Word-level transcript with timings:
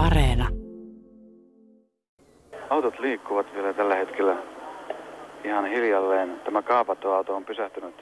Areena. 0.00 0.48
Autot 2.70 2.98
liikkuvat 2.98 3.46
vielä 3.54 3.72
tällä 3.72 3.94
hetkellä 3.94 4.36
ihan 5.44 5.66
hiljalleen. 5.66 6.40
Tämä 6.44 6.62
kaapattu 6.62 7.10
auto 7.10 7.36
on 7.36 7.44
pysähtynyt 7.44 7.94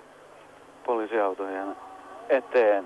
poliisiautojen 0.87 1.77
eteen. 2.29 2.85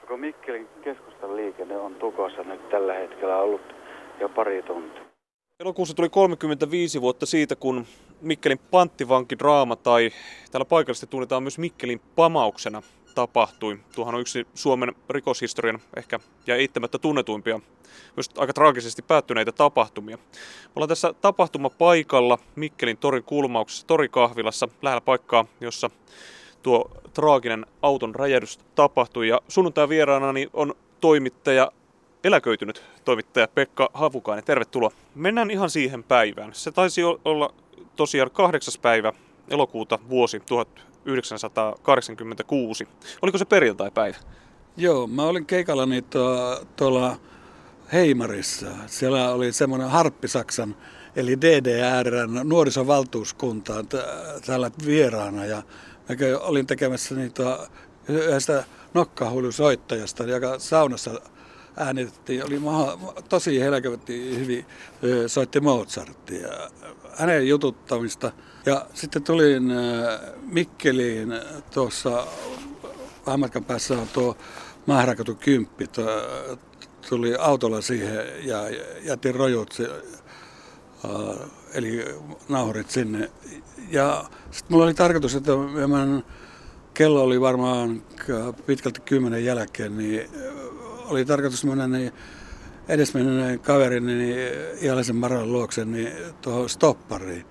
Koko 0.00 0.16
Mikkelin 0.16 0.68
keskustan 0.84 1.36
liikenne 1.36 1.76
on 1.76 1.94
tukossa 1.94 2.42
nyt 2.42 2.68
tällä 2.68 2.94
hetkellä 2.94 3.36
ollut 3.36 3.74
jo 4.20 4.28
pari 4.28 4.62
tuntia. 4.62 5.02
Elokuussa 5.60 5.94
tuli 5.94 6.08
35 6.08 7.00
vuotta 7.00 7.26
siitä, 7.26 7.56
kun 7.56 7.86
Mikkelin 8.20 8.60
panttivankidraama 8.70 9.76
tai 9.76 10.10
täällä 10.50 10.64
paikallisesti 10.64 11.06
tunnetaan 11.06 11.42
myös 11.42 11.58
Mikkelin 11.58 12.00
pamauksena 12.16 12.82
tapahtui. 13.14 13.78
Tuohan 13.94 14.14
on 14.14 14.20
yksi 14.20 14.46
Suomen 14.54 14.94
rikoshistorian 15.10 15.78
ehkä 15.96 16.20
ja 16.46 16.56
eittämättä 16.56 16.98
tunnetuimpia, 16.98 17.60
myös 18.16 18.30
aika 18.36 18.52
traagisesti 18.52 19.02
päättyneitä 19.02 19.52
tapahtumia. 19.52 20.16
Me 20.16 20.72
ollaan 20.76 20.88
tässä 20.88 21.14
tapahtumapaikalla 21.20 22.38
Mikkelin 22.56 22.96
torin 22.96 23.22
kulmauksessa 23.22 23.86
torikahvilassa 23.86 24.68
lähellä 24.82 25.00
paikkaa, 25.00 25.46
jossa 25.60 25.90
tuo 26.62 26.90
traaginen 27.14 27.66
auton 27.82 28.14
räjähdys 28.14 28.58
tapahtui. 28.74 29.28
Ja 29.28 29.40
sunnuntai 29.48 29.88
vieraanani 29.88 30.50
on 30.52 30.74
toimittaja 31.00 31.72
eläköitynyt 32.24 32.82
toimittaja 33.04 33.48
Pekka 33.48 33.90
Havukainen. 33.94 34.44
Tervetuloa. 34.44 34.90
Mennään 35.14 35.50
ihan 35.50 35.70
siihen 35.70 36.04
päivään. 36.04 36.54
Se 36.54 36.72
taisi 36.72 37.02
olla 37.04 37.54
tosiaan 37.96 38.30
kahdeksas 38.30 38.78
päivä 38.78 39.12
elokuuta 39.50 39.98
vuosi 40.08 40.40
1986. 41.04 42.88
Oliko 43.22 43.38
se 43.38 43.44
perjantai-päivä? 43.44 44.16
Joo, 44.76 45.06
mä 45.06 45.22
olin 45.22 45.46
keikallani 45.46 46.04
tuolla 46.76 47.16
Heimarissa. 47.92 48.66
Siellä 48.86 49.32
oli 49.32 49.52
semmoinen 49.52 49.90
Harppisaksan 49.90 50.76
eli 51.16 51.40
DDRn 51.40 52.40
nuorisovaltuuskunta 52.44 53.84
täällä 54.46 54.70
vieraana 54.86 55.44
ja 55.44 55.62
mä 56.08 56.38
olin 56.40 56.66
tekemässä 56.66 57.14
niitä 57.14 57.68
yhdestä 58.08 58.64
nokkahuilusoittajasta, 58.94 60.24
joka 60.24 60.58
saunassa 60.58 61.20
äänitettiin, 61.76 62.46
oli 62.46 62.58
maha, 62.58 62.98
tosi 63.28 63.60
helkävästi 63.60 64.38
hyvin, 64.38 64.66
soitti 65.26 65.60
Mozartia, 65.60 66.48
hänen 67.16 67.48
jututtamista. 67.48 68.32
Ja 68.66 68.86
sitten 68.94 69.22
tulin 69.22 69.72
Mikkeliin 70.42 71.34
tuossa 71.74 72.26
vähän 73.26 73.40
matkan 73.40 73.64
päässä 73.64 73.94
on 73.94 74.08
tuo 74.08 74.36
Mahrakatu 74.86 75.34
10, 75.34 75.68
tuli 77.08 77.34
autolla 77.38 77.80
siihen 77.80 78.24
ja 78.42 78.58
jätin 79.02 79.34
rojut, 79.34 79.78
eli 81.74 82.04
naurit 82.48 82.90
sinne. 82.90 83.30
Ja 83.90 84.24
sitten 84.50 84.72
mulla 84.72 84.84
oli 84.84 84.94
tarkoitus, 84.94 85.34
että 85.34 85.52
mä 85.88 86.22
kello 86.94 87.22
oli 87.22 87.40
varmaan 87.40 88.02
pitkälti 88.66 89.00
kymmenen 89.00 89.44
jälkeen, 89.44 89.98
niin 89.98 90.30
oli 91.04 91.24
tarkoitus 91.24 91.64
mennä 91.64 91.88
niin 91.88 92.12
edesmenneen 92.88 93.60
kaverin 93.60 94.06
niin 94.06 94.36
Ialaisen 94.82 95.16
Maran 95.16 95.52
luokse 95.52 95.84
niin 95.84 96.12
tuohon 96.42 96.68
stoppariin. 96.68 97.44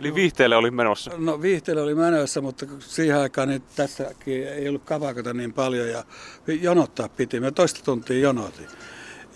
Eli 0.00 0.14
viihteelle 0.14 0.56
oli 0.56 0.70
menossa? 0.70 1.10
No 1.18 1.42
viihteelle 1.42 1.82
oli 1.82 1.94
menossa, 1.94 2.40
mutta 2.40 2.66
siihen 2.78 3.18
aikaan 3.18 3.48
niin 3.48 3.62
tässäkin 3.76 4.48
ei 4.48 4.68
ollut 4.68 4.84
kapakota 4.84 5.34
niin 5.34 5.52
paljon 5.52 5.88
ja 5.88 6.04
jonottaa 6.46 7.08
piti. 7.08 7.40
Me 7.40 7.50
toista 7.50 7.80
tuntia 7.84 8.18
jonotin. 8.18 8.66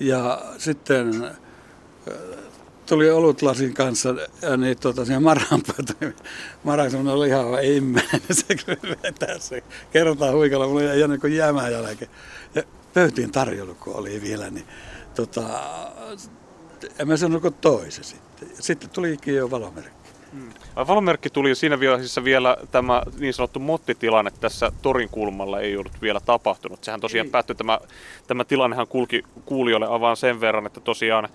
Ja 0.00 0.42
sitten 0.58 1.30
tuli 2.86 3.10
olutlasin 3.10 3.74
kanssa 3.74 4.14
ja 4.42 4.56
niin 4.56 4.78
tota, 4.78 5.04
siihen 5.04 5.22
Maran 5.22 5.62
pöytä. 5.76 6.22
Maran 6.64 6.90
semmoinen 6.90 7.14
oli 7.14 7.28
ihan 7.34 7.64
immenen, 7.64 8.20
se 8.30 8.56
vetää 9.02 9.38
se 9.38 9.62
kertaa 9.92 10.32
huikalla, 10.32 10.66
mulla 10.66 10.82
ei 10.82 11.08
niin 11.08 11.36
jäämään 11.36 11.72
jälkeen. 11.72 12.10
Ja 12.54 12.62
pöytiin 12.94 13.32
tarjolla, 13.32 13.74
kun 13.74 13.96
oli 13.96 14.20
vielä, 14.22 14.50
niin 14.50 14.66
tota, 15.14 15.42
en 16.98 17.08
mä 17.08 17.16
sanonut 17.16 17.42
kuin 17.42 17.54
toisen 17.54 18.04
sitten. 18.04 18.48
Sitten 18.60 18.90
tulikin 18.90 19.34
jo 19.34 19.50
valomerkki. 19.50 20.03
Hmm. 20.34 20.50
Valomerkki 20.88 21.30
tuli 21.30 21.54
siinä 21.54 21.80
vaiheessa 21.80 22.24
vielä 22.24 22.56
tämä 22.70 23.02
niin 23.18 23.34
sanottu 23.34 23.60
mottitilanne 23.60 24.30
tässä 24.40 24.72
torin 24.82 25.08
kulmalla 25.08 25.60
ei 25.60 25.76
ollut 25.76 26.02
vielä 26.02 26.20
tapahtunut. 26.20 26.84
Sehän 26.84 27.00
tosiaan 27.00 27.26
ei. 27.26 27.30
päättyi, 27.30 27.56
tämä, 27.56 27.78
tämä 28.26 28.44
tilannehan 28.44 28.86
kulki 28.86 29.22
kuulijoille 29.44 29.86
avaan 29.90 30.16
sen 30.16 30.40
verran, 30.40 30.66
että 30.66 30.80
tosiaan 30.80 31.28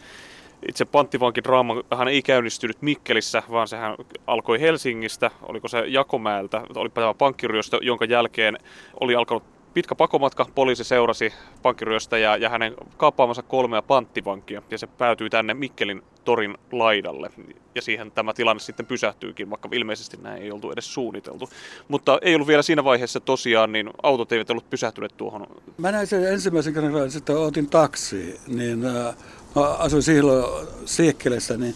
itse 0.67 0.85
panttivankin 0.85 1.43
draamahan 1.43 2.07
ei 2.07 2.21
käynnistynyt 2.21 2.81
Mikkelissä, 2.81 3.43
vaan 3.51 3.67
sehän 3.67 3.95
alkoi 4.27 4.61
Helsingistä, 4.61 5.31
oliko 5.41 5.67
se 5.67 5.83
Jakomäeltä, 5.87 6.61
oli 6.75 6.89
tämä 6.89 7.13
pankkiryöstö, 7.13 7.79
jonka 7.81 8.05
jälkeen 8.05 8.57
oli 8.99 9.15
alkanut 9.15 9.58
pitkä 9.73 9.95
pakomatka. 9.95 10.45
Poliisi 10.55 10.83
seurasi 10.83 11.33
pankkiryöstäjää 11.61 12.37
ja 12.37 12.49
hänen 12.49 12.75
kaappaamansa 12.97 13.43
kolmea 13.43 13.81
panttivankia 13.81 14.61
ja 14.71 14.77
se 14.77 14.87
päätyy 14.87 15.29
tänne 15.29 15.53
Mikkelin 15.53 16.01
torin 16.25 16.57
laidalle. 16.71 17.29
Ja 17.75 17.81
siihen 17.81 18.11
tämä 18.11 18.33
tilanne 18.33 18.59
sitten 18.59 18.85
pysähtyykin, 18.85 19.49
vaikka 19.49 19.69
ilmeisesti 19.71 20.17
näin 20.21 20.43
ei 20.43 20.51
oltu 20.51 20.71
edes 20.71 20.93
suunniteltu. 20.93 21.49
Mutta 21.87 22.19
ei 22.21 22.35
ollut 22.35 22.47
vielä 22.47 22.61
siinä 22.61 22.83
vaiheessa 22.83 23.19
tosiaan, 23.19 23.71
niin 23.71 23.89
autot 24.03 24.31
eivät 24.31 24.49
ollut 24.49 24.69
pysähtyneet 24.69 25.17
tuohon. 25.17 25.47
Mä 25.77 25.91
näin 25.91 26.07
sen 26.07 26.33
ensimmäisen 26.33 26.73
kerran, 26.73 27.17
että 27.17 27.33
otin 27.33 27.69
taksi, 27.69 28.39
niin 28.47 28.85
äh, 28.85 29.15
mä 29.55 29.61
asuin 29.61 30.03
silloin 30.03 30.67
Siekkelessä, 30.85 31.57
niin 31.57 31.75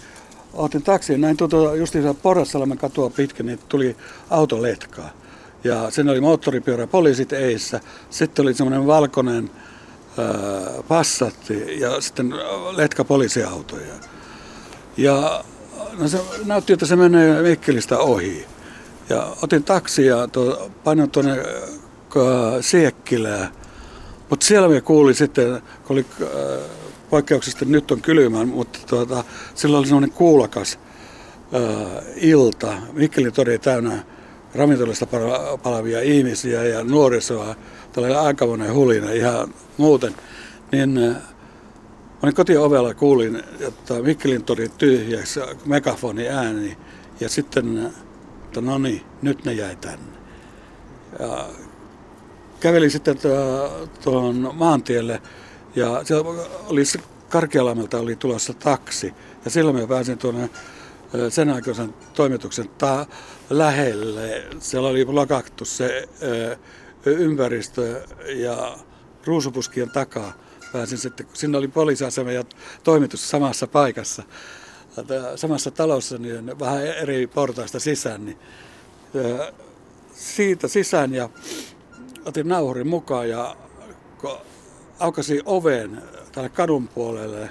otin 0.53 0.83
taksiin, 0.83 1.21
näin 1.21 1.37
tuota, 1.37 1.75
justiinsa 1.75 2.13
Porrassalmen 2.13 2.77
katua 2.77 3.09
pitkin, 3.09 3.45
niin 3.45 3.59
tuli 3.69 3.95
autoletkaa. 4.29 5.22
Ja 5.63 5.91
sen 5.91 6.09
oli 6.09 6.21
moottoripyörä, 6.21 6.87
poliisit 6.87 7.33
eissä. 7.33 7.79
Sitten 8.09 8.43
oli 8.43 8.53
semmoinen 8.53 8.87
valkoinen 8.87 9.51
ää, 10.17 10.83
passatti 10.87 11.79
ja 11.79 12.01
sitten 12.01 12.33
letka 12.71 13.03
poliisiautoja. 13.03 13.93
Ja 14.97 15.43
no 15.99 16.07
se 16.07 16.19
näytti, 16.45 16.73
että 16.73 16.85
se 16.85 16.95
menee 16.95 17.41
Mikkelistä 17.41 17.97
ohi. 17.97 18.45
Ja 19.09 19.35
otin 19.41 19.63
taksi 19.63 20.05
ja 20.05 20.27
tuo, 20.27 20.71
painoin 20.83 21.11
tuonne 21.11 21.43
Siekkilään. 22.61 23.49
Mutta 24.29 24.45
siellä 24.45 24.67
me 24.67 24.81
kuuli 24.81 25.13
sitten, 25.13 25.61
kun 25.87 25.95
oli 25.95 26.05
äh, 27.31 27.65
nyt 27.65 27.91
on 27.91 28.01
kylmä, 28.01 28.45
mutta 28.45 28.79
tuota, 28.87 29.23
silloin 29.55 29.79
oli 29.79 29.87
semmoinen 29.87 30.11
kuulakas 30.11 30.79
äh, 31.55 32.03
ilta. 32.15 32.73
Mikkelin 32.93 33.33
tori 33.33 33.59
täynnä 33.59 34.03
ravintolasta 34.55 35.07
palavia 35.63 36.01
ihmisiä 36.01 36.63
ja 36.63 36.83
nuorisoa, 36.83 37.55
tällainen 37.93 38.19
aikamoinen 38.19 38.73
hulina 38.73 39.11
ihan 39.11 39.53
muuten, 39.77 40.15
niin 40.71 40.97
äh, 40.97 41.15
olin 42.23 42.35
kotiovella, 42.35 42.93
kuulin, 42.93 43.43
että 43.67 43.93
Mikkelin 44.01 44.43
tori 44.43 44.69
tyhjäksi, 44.77 45.39
megafoni 45.65 46.29
ääni, 46.29 46.77
ja 47.19 47.29
sitten, 47.29 47.93
että 48.45 48.61
no 48.61 48.77
niin, 48.77 49.01
nyt 49.21 49.45
ne 49.45 49.53
jäi 49.53 49.75
tänne. 49.75 50.17
Ja 51.19 51.45
kävelin 52.59 52.91
sitten 52.91 53.17
tuohon 54.03 54.51
maantielle, 54.53 55.21
ja 55.75 56.03
siellä 56.03 56.29
oli 56.67 56.83
Karkialamelta 57.29 57.97
oli 57.97 58.15
tulossa 58.15 58.53
taksi, 58.53 59.13
ja 59.45 59.51
silloin 59.51 59.75
mä 59.75 59.87
pääsin 59.87 60.17
tuonne 60.17 60.49
sen 61.29 61.49
aikaisen 61.49 61.93
toimituksen 62.13 62.69
ta- 62.77 63.05
lähelle. 63.49 64.43
Siellä 64.59 64.89
oli 64.89 65.05
lokattu 65.05 65.65
se 65.65 66.09
ympäristö 67.05 68.01
ja 68.35 68.77
ruusupuskien 69.25 69.89
takaa 69.89 70.33
pääsin 70.73 70.97
sitten, 70.97 71.25
kun 71.25 71.35
sinne 71.35 71.57
oli 71.57 71.67
poliisiasema 71.67 72.31
ja 72.31 72.43
toimitus 72.83 73.29
samassa 73.29 73.67
paikassa, 73.67 74.23
samassa 75.35 75.71
talossa, 75.71 76.17
niin 76.17 76.59
vähän 76.59 76.87
eri 76.87 77.27
portaista 77.27 77.79
sisään, 77.79 78.25
niin 78.25 78.37
siitä 80.13 80.67
sisään 80.67 81.13
ja 81.13 81.29
otin 82.25 82.47
nauhurin 82.47 82.87
mukaan 82.87 83.29
ja 83.29 83.55
aukasin 84.99 85.41
oven 85.45 86.01
tälle 86.31 86.49
kadun 86.49 86.87
puolelle, 86.87 87.49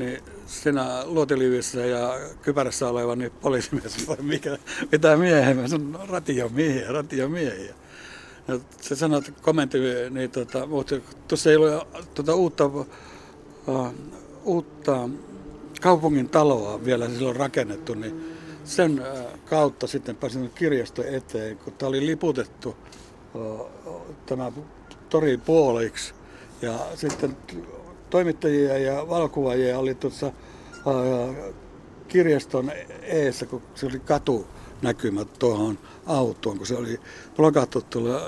niin 0.00 0.22
siinä 0.46 1.02
luotiliivissä 1.04 1.80
ja 1.80 2.18
kypärässä 2.42 2.88
oleva 2.88 3.16
niin 3.16 3.32
poliisimies 3.40 4.08
voi 4.08 4.16
mikä, 4.22 4.58
mitä 4.92 5.16
miehen. 5.16 5.56
Mä 5.56 5.68
sanon, 5.68 5.92
no, 5.92 6.06
ratiomiehiä, 6.06 6.92
ratiomiehiä. 6.92 7.74
Ja 8.48 8.60
se 8.80 8.96
sanoi, 8.96 9.18
että 9.18 9.32
kommentti, 9.42 9.78
niin 10.10 10.30
tota, 10.30 10.66
mutta 10.66 10.94
tuossa 11.28 11.50
ei 11.50 11.56
ole 11.56 11.86
tuota 12.14 12.34
uutta, 12.34 12.64
uh, 12.64 13.94
uutta 14.44 15.08
kaupungin 15.80 16.28
taloa 16.28 16.84
vielä 16.84 17.08
silloin 17.08 17.36
rakennettu, 17.36 17.94
niin 17.94 18.34
sen 18.64 19.00
uh, 19.00 19.38
kautta 19.44 19.86
sitten 19.86 20.16
pääsin 20.16 20.50
kirjasto 20.54 21.02
eteen, 21.02 21.58
kun 21.58 21.72
tämä 21.72 21.88
oli 21.88 22.06
liputettu 22.06 22.76
uh, 23.34 23.70
tämä 24.26 24.52
tori 25.08 25.36
puoliksi 25.36 26.14
Ja 26.62 26.78
sitten 26.94 27.36
toimittajia 28.10 28.78
ja 28.78 29.08
valokuvaajia 29.08 29.78
oli 29.78 29.94
tuossa 29.94 30.32
kirjaston 32.08 32.72
eessä, 33.02 33.46
kun 33.46 33.62
se 33.74 33.86
oli 33.86 33.98
katu 33.98 34.46
näkymät 34.82 35.38
tuohon 35.38 35.78
autoon, 36.06 36.58
kun 36.58 36.66
se 36.66 36.76
oli 36.76 37.00
blokattu 37.36 37.80
tuolla, 37.80 38.20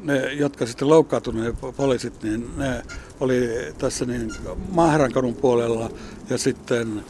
ne, 0.00 0.32
jotka 0.32 0.66
sitten 0.66 0.88
loukkaantuneet 0.88 1.54
poliisit, 1.76 2.22
niin 2.22 2.50
ne 2.56 2.82
oli 3.20 3.48
tässä 3.78 4.04
niin 4.04 4.32
Mahrankadun 4.70 5.34
puolella 5.34 5.90
ja 6.30 6.38
sitten 6.38 7.04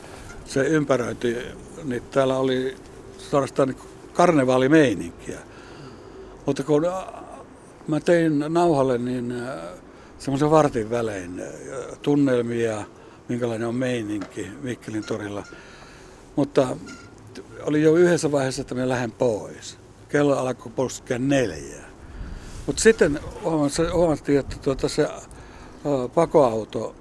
se 0.45 0.61
ympäröinti, 0.61 1.37
niin 1.85 2.03
täällä 2.11 2.37
oli 2.37 2.77
suorastaan 3.19 3.69
niin 3.69 3.79
karnevaalimeininkiä. 4.13 5.39
Mutta 6.47 6.63
kun 6.63 6.83
mä 7.89 8.01
tein 8.01 8.45
nauhalle 8.49 8.99
niin 8.99 9.35
semmoisen 10.21 10.51
vartin 10.51 10.91
välein 10.91 11.43
tunnelmia, 12.03 12.83
minkälainen 13.29 13.69
on 13.69 13.75
meininki 13.75 14.51
Mikkelin 14.63 15.05
torilla. 15.05 15.43
Mutta 16.37 16.77
oli 17.63 17.83
jo 17.83 17.95
yhdessä 17.95 18.33
vaiheessa, 18.33 18.63
että 18.63 18.75
me 18.75 18.89
lähden 18.89 19.13
pois. 19.13 19.79
Kello 20.09 20.39
alkoi 20.39 20.73
puskea 20.77 21.19
neljää. 21.19 21.91
Mutta 22.67 22.83
sitten 22.83 23.21
huomattiin, 23.93 24.39
että 24.39 24.57
tuota 24.63 24.89
se 24.89 25.09
pakoauto 26.15 26.95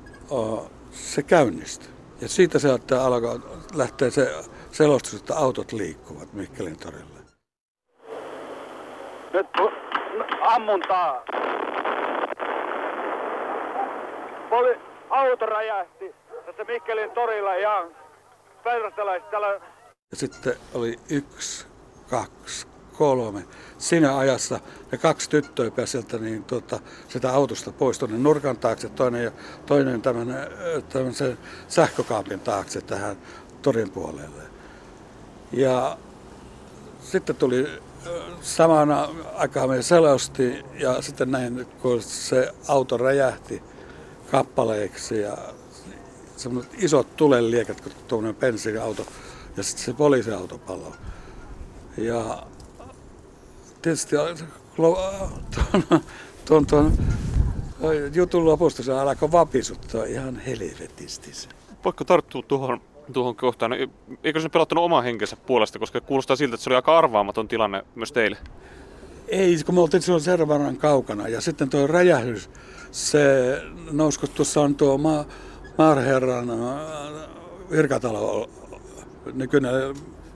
se 0.91 1.23
käynnistyi. 1.23 1.89
Ja 2.21 2.27
siitä 2.27 2.59
se 2.59 2.73
että 2.73 3.03
alkoi 3.03 3.39
lähteä 3.73 4.09
se 4.09 4.35
selostus, 4.71 5.13
että 5.13 5.37
autot 5.37 5.71
liikkuvat 5.71 6.33
Mikkelin 6.33 6.77
torilla. 6.77 7.19
Nyt 9.33 9.47
ammuntaa. 10.41 11.23
Poli- 14.59 14.79
auto 15.09 15.45
räjähti 15.45 16.15
tässä 16.45 16.63
Mikkelin 16.63 17.11
torilla 17.11 17.55
ja 17.55 17.87
päivästalaiset 18.63 19.29
täällä. 19.29 19.61
Sitten 20.13 20.55
oli 20.73 20.99
yksi, 21.09 21.67
kaksi, 22.09 22.67
kolme. 22.97 23.43
Siinä 23.77 24.17
ajassa 24.17 24.59
ne 24.91 24.97
kaksi 24.97 25.29
tyttöä 25.29 25.85
sieltä 25.85 26.17
niin 26.17 26.43
tota, 26.43 26.79
sitä 27.07 27.31
autosta 27.31 27.71
pois 27.71 27.99
tuonne 27.99 28.17
nurkan 28.17 28.57
taakse, 28.57 28.89
toinen, 28.89 29.23
ja 29.23 29.31
toinen 29.65 30.01
tämän, 30.01 30.27
sen 31.11 31.37
sähkökaapin 31.67 32.39
taakse 32.39 32.81
tähän 32.81 33.17
torin 33.61 33.91
puolelle. 33.91 34.43
Ja 35.51 35.97
sitten 36.99 37.35
tuli 37.35 37.67
samana 38.41 39.09
aikaan 39.35 39.69
me 39.69 39.81
selosti 39.81 40.65
ja 40.73 41.01
sitten 41.01 41.31
näin, 41.31 41.67
kun 41.81 42.01
se 42.01 42.53
auto 42.67 42.97
räjähti 42.97 43.63
kappaleiksi 44.31 45.21
ja 45.21 45.37
semmoiset 46.35 46.83
isot 46.83 47.15
tuleliekat, 47.15 47.81
kun 47.81 47.91
tuommoinen 48.07 48.39
bensiiniauto 48.39 49.05
ja 49.57 49.63
sitten 49.63 49.85
se 49.85 49.93
poliisiauto 49.93 50.57
paloi. 50.57 50.93
Ja 51.97 52.43
tietysti 53.81 54.15
tuon, 54.75 54.97
tuon, 56.45 56.65
tuon 56.65 56.97
jutun 58.13 58.45
lopusta 58.45 58.83
se 58.83 58.93
alkoi 58.93 59.31
vapisuttaa 59.31 60.03
ihan 60.03 60.39
helvetisti. 60.39 61.31
Voitko 61.85 62.03
tarttua 62.03 62.41
tuohon, 62.41 62.81
tuohon 63.13 63.35
kohtaan? 63.35 63.71
Eikö 64.23 64.41
se 64.41 64.49
pelottanut 64.49 64.83
oman 64.83 65.03
henkensä 65.03 65.35
puolesta, 65.35 65.79
koska 65.79 66.01
kuulostaa 66.01 66.35
siltä, 66.35 66.55
että 66.55 66.63
se 66.63 66.69
oli 66.69 66.75
aika 66.75 66.97
arvaamaton 66.97 67.47
tilanne 67.47 67.83
myös 67.95 68.11
teille? 68.11 68.37
Ei, 69.27 69.63
kun 69.65 69.75
me 69.75 69.81
oltiin 69.81 70.03
silloin 70.03 70.23
sen 70.23 70.47
verran 70.47 70.77
kaukana. 70.77 71.27
Ja 71.27 71.41
sitten 71.41 71.69
tuo 71.69 71.87
räjähdys, 71.87 72.49
se 72.91 73.61
tuossa 74.35 74.61
on 74.61 74.75
tuo 74.75 74.97
ma- 74.97 75.25
Maarherran 75.77 76.47
virkatalo, 77.71 78.49
nykyinen 79.33 79.71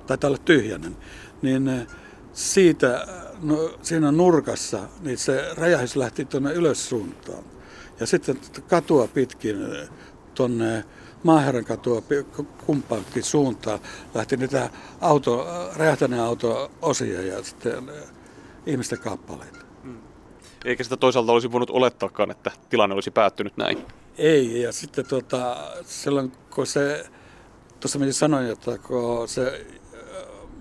taitaa 0.07 0.27
olla 0.27 0.37
tyhjäinen, 0.37 0.97
niin 1.41 1.87
siitä, 2.33 3.07
no, 3.41 3.73
siinä 3.81 4.11
nurkassa, 4.11 4.79
niin 5.01 5.17
se 5.17 5.53
räjähdys 5.57 5.95
lähti 5.95 6.25
tuonne 6.25 6.53
ylös 6.53 6.89
suuntaan. 6.89 7.43
Ja 7.99 8.05
sitten 8.07 8.37
katua 8.67 9.07
pitkin 9.07 9.57
tuonne 10.35 10.83
Maaherran 11.23 11.65
katua 11.65 12.03
kumpaankin 12.65 13.23
suuntaan 13.23 13.79
lähti 14.13 14.37
niitä 14.37 14.69
auto, 15.01 15.47
räjähtäneen 15.75 16.21
auto 16.21 16.71
osia 16.81 17.21
ja 17.21 17.43
sitten 17.43 17.91
ihmisten 18.65 18.99
kappaleita. 18.99 19.62
Eikä 20.65 20.83
sitä 20.83 20.97
toisaalta 20.97 21.31
olisi 21.31 21.51
voinut 21.51 21.69
olettaakaan, 21.69 22.31
että 22.31 22.51
tilanne 22.69 22.93
olisi 22.93 23.11
päättynyt 23.11 23.57
näin. 23.57 23.85
Ei, 24.17 24.61
ja 24.61 24.71
sitten 24.71 25.05
tuota, 25.07 25.57
silloin 25.85 26.31
kun 26.55 26.67
se, 26.67 27.05
tuossa 27.79 27.99
minä 27.99 28.11
sanoin, 28.11 28.47
että 28.47 28.77
kun 28.77 29.27
se 29.27 29.65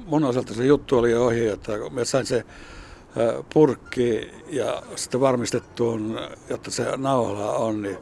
mun 0.07 0.25
osalta 0.25 0.55
se 0.55 0.65
juttu 0.65 0.99
oli 0.99 1.15
ohi, 1.15 1.49
että 1.49 1.73
mä 1.91 2.05
sain 2.05 2.27
se 2.27 2.45
purkki 3.53 4.31
ja 4.51 4.83
sitten 4.97 5.21
varmistettuun, 5.21 6.21
jotta 6.51 6.71
se 6.71 6.97
nauhalla 6.97 7.53
on, 7.53 7.83
niin 7.83 7.99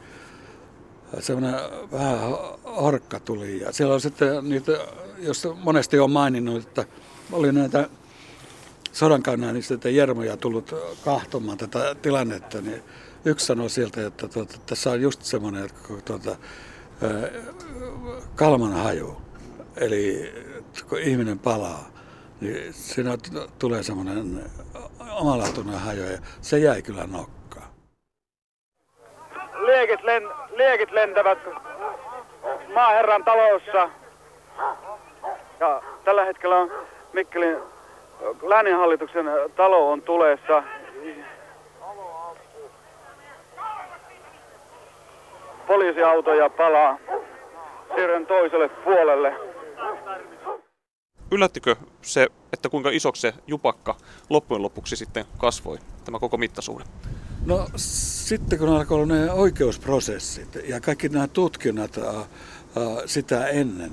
semmoinen 1.20 1.61
vähän 1.93 2.19
horkka 2.64 3.20
tuli. 3.20 3.61
Ja 3.61 3.73
siellä 3.73 3.94
on 3.94 4.00
sitten 4.00 4.49
niitä, 4.49 4.73
jos 5.19 5.49
monesti 5.55 5.99
on 5.99 6.11
maininnut, 6.11 6.62
että 6.67 6.85
oli 7.32 7.52
näitä 7.52 7.88
sodankäynniä, 8.93 9.53
niin 9.53 9.97
Jermoja 9.97 10.37
tullut 10.37 10.75
kahtomaan 11.05 11.59
tätä 11.59 11.95
tilannetta, 12.03 12.61
niin 12.61 12.83
yksi 13.25 13.47
sanoi 13.47 13.71
sieltä, 13.71 14.07
että 14.07 14.29
tuota, 14.29 14.59
tässä 14.67 14.91
on 14.91 15.01
just 15.01 15.23
semmoinen 15.23 15.71
tuota, 16.05 16.37
kalman 18.35 18.73
haju. 18.73 19.17
Eli 19.77 20.33
kun 20.89 20.99
ihminen 20.99 21.39
palaa, 21.39 21.89
niin 22.41 22.73
siinä 22.73 23.19
tulee 23.59 23.83
semmoinen 23.83 24.51
omalaatuinen 25.11 25.81
haju 25.81 26.03
ja 26.03 26.19
se 26.41 26.59
jäi 26.59 26.83
kyllä 26.83 27.07
nokkaan. 27.07 27.69
Liekit, 29.67 30.03
len, 30.03 30.23
liekit 30.57 30.91
lentävät 30.91 31.39
maaherran 32.75 33.25
talossa. 33.25 33.91
Ja 35.61 35.83
tällä 36.05 36.25
hetkellä 36.25 36.57
on 36.57 36.71
Mikkelin 37.13 37.57
lääninhallituksen 38.43 39.27
talo 39.57 39.93
on 39.93 40.03
tulessa. 40.03 40.63
Poliisiautoja 45.67 46.51
palaa 46.51 46.99
siirryn 47.95 48.27
toiselle 48.27 48.69
puolelle. 48.69 49.37
Yllättikö 51.33 51.77
se, 52.03 52.27
että 52.53 52.69
kuinka 52.69 52.91
isoksi 52.91 53.21
se 53.21 53.35
jupakka 53.47 53.95
loppujen 54.31 54.62
lopuksi 54.62 54.97
sitten 54.97 55.25
kasvoi, 55.39 55.79
tämä 56.05 56.19
koko 56.19 56.37
mittasuhde? 56.37 56.85
No 57.47 57.67
sitten 57.77 58.59
kun 58.59 58.69
alkoi 58.69 58.95
olla 58.95 59.15
ne 59.15 59.33
oikeusprosessit 59.33 60.49
ja 60.69 60.81
kaikki 60.81 61.09
nämä 61.09 61.29
tutkinnat 61.29 61.99
ää, 61.99 62.25
sitä 63.07 63.47
ennen, 63.47 63.91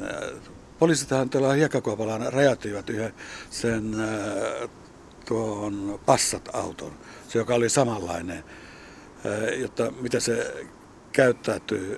poliisithan 0.80 1.30
tuolla 1.30 1.54
hiekkakuopalla 1.54 2.18
räjäyttivät 2.18 2.90
yhden 2.90 3.14
sen 3.50 4.00
ää, 4.00 4.68
tuon 5.26 6.00
Passat-auton, 6.06 6.92
se 7.28 7.40
joka 7.40 7.56
oli 7.56 7.70
samanlainen, 7.70 8.44
ää, 9.26 9.50
jotta 9.50 9.92
mitä 9.92 10.20
se 10.20 10.66
käyttäytyy 11.12 11.98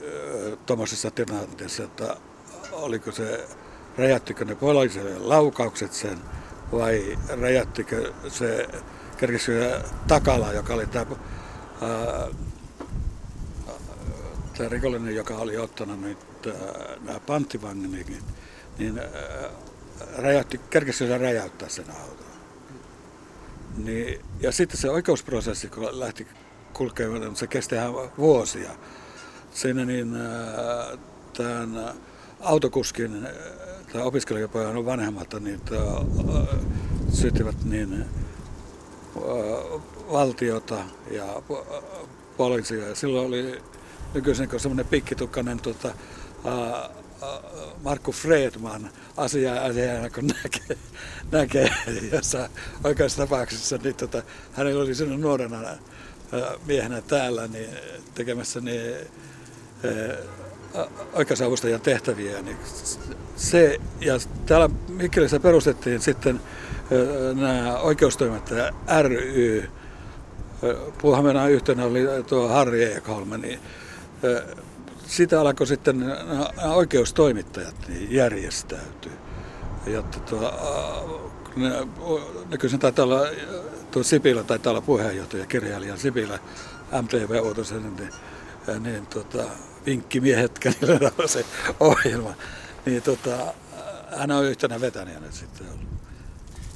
tuommoisessa 0.66 1.12
tilanteessa, 1.12 1.84
että 1.84 2.16
oliko 2.72 3.12
se, 3.12 3.48
räjättikö 3.98 4.46
ne 4.46 4.56
poliisille 4.56 5.20
laukaukset 5.20 5.94
sen 5.94 6.18
vai 6.72 7.18
räjättikö 7.42 8.14
se, 8.28 8.68
kerkisikö 9.18 9.82
takala, 10.08 10.54
joka 10.54 10.74
oli 10.74 10.88
tämä, 10.88 11.16
tämä 14.58 14.70
rikollinen, 14.70 15.16
joka 15.16 15.36
oli 15.36 15.58
ottanut 15.58 16.02
nyt 16.02 16.18
nämä 17.06 17.20
panttivangit, 17.20 18.24
niin, 18.80 18.96
niin 18.96 19.08
räjäytti, 20.18 20.58
kerkisikö 20.70 21.08
se 21.12 21.18
räjäyttää 21.18 21.70
sen 21.70 21.86
auton. 21.92 22.26
Niin, 23.78 24.22
ja 24.40 24.52
sitten 24.52 24.78
se 24.78 24.90
oikeusprosessi, 24.90 25.68
kun 25.68 26.00
lähti 26.00 26.28
kulkemaan, 26.74 27.36
se 27.36 27.48
kesti 27.48 27.76
ihan 27.76 27.94
vuosia 28.18 28.72
siinä 29.52 29.86
niin 29.86 30.16
äh, 30.16 31.00
tämän 31.38 31.78
äh, 31.78 31.96
autokuskin 32.40 33.26
äh, 33.26 33.32
tai 33.94 34.02
opiskelijapojan 34.02 34.86
vanhemmat 34.86 35.34
niin, 35.40 35.62
äh, 35.72 36.60
syyttivät 37.14 37.64
niin, 37.64 37.94
äh, 37.94 38.08
valtiota 40.12 40.78
ja 41.12 41.26
äh, 41.26 41.84
poliisia. 42.38 42.96
Silloin 42.96 43.28
oli 43.28 43.62
nykyisin 44.14 44.50
semmoinen 44.58 44.86
pikkitukkainen 44.86 45.60
tota, 45.60 45.88
äh, 45.88 46.90
Markku 47.84 48.12
Fredman 48.12 48.90
asiaa 49.18 49.56
kun 50.16 50.28
näkee, 50.28 50.78
näkee 51.32 51.72
jossa 52.12 52.50
oikeassa 52.84 53.18
tapauksessa, 53.18 53.78
niin 53.84 53.96
tota, 53.96 54.24
hänellä 54.54 54.84
oli 54.84 54.96
sinne 54.96 55.18
nuorena 55.18 55.58
miehenä 56.66 57.02
täällä 57.02 57.48
niin 57.48 57.70
tekemässä 58.16 58.60
niin, 58.60 58.96
oikeusavustajan 61.14 61.82
tehtäviä. 61.82 62.42
Niin 62.42 62.58
se, 63.36 63.78
ja 64.02 64.14
täällä 64.46 64.70
Mikkelissä 64.88 65.40
perustettiin 65.40 66.02
sitten 66.02 66.42
nämä 67.36 67.78
oikeustoimittajat 67.78 68.76
ry. 69.02 69.70
Puuhamenaan 71.02 71.52
yhtenä 71.52 71.86
oli 71.86 72.02
tuo 72.28 72.48
Harri 72.48 72.84
Ekholm, 72.84 73.42
niin 73.42 73.60
sitä 75.10 75.42
alkoi 75.42 75.68
sitten 75.68 76.00
nämä 76.00 76.74
oikeustoimittajat 76.74 77.76
niin 77.88 78.12
järjestäytyä. 78.12 79.12
Jotta 79.88 80.20
tuo, 80.20 80.54
ne, 81.56 81.70
nykyisin 82.50 82.80
taitaa 82.80 83.06
olla, 83.06 83.22
tuo 83.92 84.04
Sipilä 84.04 84.44
taitaa 84.44 84.72
olla 84.72 84.82
puheenjohtaja, 84.82 85.46
kirjailija 85.46 85.98
Sipilä, 85.98 86.40
MTV 87.02 87.42
Uutisen, 87.44 87.96
niin, 87.96 88.14
niin 88.80 89.06
tota, 89.06 89.44
vinkkimiehet, 89.86 90.60
kenellä 90.60 91.12
on 91.20 91.30
se 91.30 91.46
ohjelma. 91.80 92.34
Niin 92.86 93.02
tota, 93.02 93.38
hän 94.18 94.32
on 94.32 94.46
yhtenä 94.46 94.82
vetäjänä 94.82 95.32
sitten 95.32 95.68
ollut. 95.68 95.90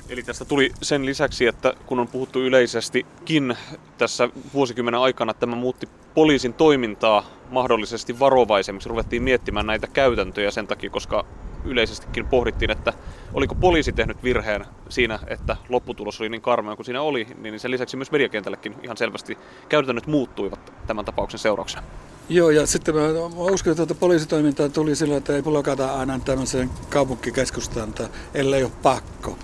Eli 0.10 0.24
tästä 0.24 0.46
tuli 0.46 0.72
sen 0.82 1.06
lisäksi, 1.06 1.48
että 1.48 1.74
kun 1.86 2.00
on 2.00 2.08
puhuttu 2.08 2.42
yleisestikin 2.42 3.58
tässä 3.98 4.30
vuosikymmenen 4.54 5.00
aikana, 5.00 5.32
että 5.32 5.40
tämä 5.40 5.56
muutti 5.56 5.90
poliisin 6.16 6.54
toimintaa 6.54 7.26
mahdollisesti 7.54 8.20
varovaisemmiksi. 8.20 8.90
Ruvettiin 8.90 9.24
miettimään 9.24 9.66
näitä 9.66 9.88
käytäntöjä 9.88 10.52
sen 10.52 10.68
takia, 10.68 10.90
koska 10.90 11.26
yleisestikin 11.66 12.26
pohdittiin, 12.26 12.72
että 12.72 12.94
oliko 13.34 13.56
poliisi 13.56 13.92
tehnyt 13.92 14.24
virheen 14.24 14.66
siinä, 14.90 15.20
että 15.28 15.58
lopputulos 15.70 16.22
oli 16.22 16.30
niin 16.30 16.42
karmea 16.42 16.76
kuin 16.76 16.86
siinä 16.86 17.02
oli, 17.02 17.28
niin 17.38 17.60
sen 17.60 17.72
lisäksi 17.72 17.98
myös 17.98 18.12
mediakentällekin 18.12 18.76
ihan 18.84 18.98
selvästi 18.98 19.38
käytännöt 19.70 20.08
muuttuivat 20.08 20.74
tämän 20.88 21.06
tapauksen 21.06 21.40
seurauksena. 21.40 21.84
Joo, 22.30 22.50
ja 22.50 22.68
sitten 22.68 22.96
mä, 22.96 23.02
uskon, 23.38 23.82
että 23.82 23.96
poliisitoimintaa 23.96 24.70
tuli 24.70 24.96
sillä, 24.96 25.18
että 25.18 25.36
ei 25.36 25.42
blokata 25.42 25.94
aina 25.94 26.20
tämmöiseen 26.26 26.70
kaupunkikeskustaan, 26.90 27.94
ellei 28.34 28.64
ole 28.64 28.72
pakko. 28.84 29.38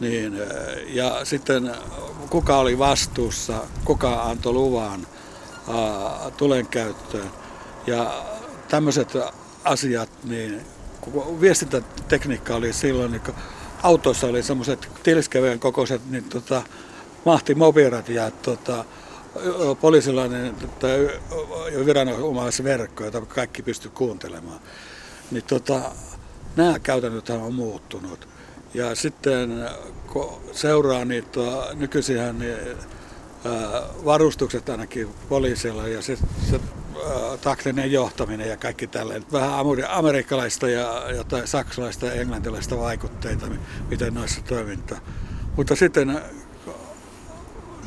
Niin, 0.00 0.38
ja 0.86 1.24
sitten 1.24 1.70
kuka 2.30 2.58
oli 2.58 2.78
vastuussa, 2.78 3.54
kuka 3.84 4.22
antoi 4.22 4.52
luvan 4.52 5.06
tulen 6.36 6.66
käyttöön. 6.66 7.30
Ja 7.86 8.24
tämmöiset 8.68 9.08
asiat, 9.64 10.10
niin 10.24 10.60
viestintätekniikka 11.40 12.54
oli 12.54 12.72
silloin, 12.72 13.12
niin 13.12 13.22
autossa 13.82 14.26
oli 14.26 14.42
semmoiset 14.42 14.88
tilskeveen 15.02 15.60
kokoiset 15.60 16.10
niin 16.10 16.24
tota, 16.24 16.62
mahtimobirat 17.24 18.08
ja 18.08 18.30
tota, 18.30 18.84
poliisilainen 19.80 20.54
tai 20.80 21.10
viranomaisverkko, 21.86 23.04
jota 23.04 23.20
kaikki 23.20 23.62
pysty 23.62 23.88
kuuntelemaan. 23.88 24.60
Niin 25.30 25.44
tota, 25.44 25.80
nämä 26.56 26.78
käytännöt 26.78 27.30
on 27.30 27.54
muuttunut. 27.54 28.28
Ja 28.74 28.94
sitten 28.94 29.68
kun 30.12 30.42
seuraa 30.52 31.04
niitä 31.04 31.40
nykyisiä 31.74 32.32
niin, 32.32 32.56
varustukset 34.04 34.68
ainakin 34.68 35.08
poliisilla 35.28 35.88
ja 35.88 36.02
se 36.02 36.18
taktinen 37.40 37.92
johtaminen 37.92 38.48
ja 38.48 38.56
kaikki 38.56 38.86
tällainen. 38.86 39.24
Vähän 39.32 39.52
amerikkalaista 39.88 40.68
ja 40.68 41.10
jotain 41.16 41.48
saksalaista 41.48 42.06
ja 42.06 42.12
englantilaista 42.12 42.78
vaikutteita, 42.78 43.46
miten 43.90 44.14
noissa 44.14 44.40
toimintaa. 44.40 44.98
Mutta 45.56 45.76
sitten 45.76 46.20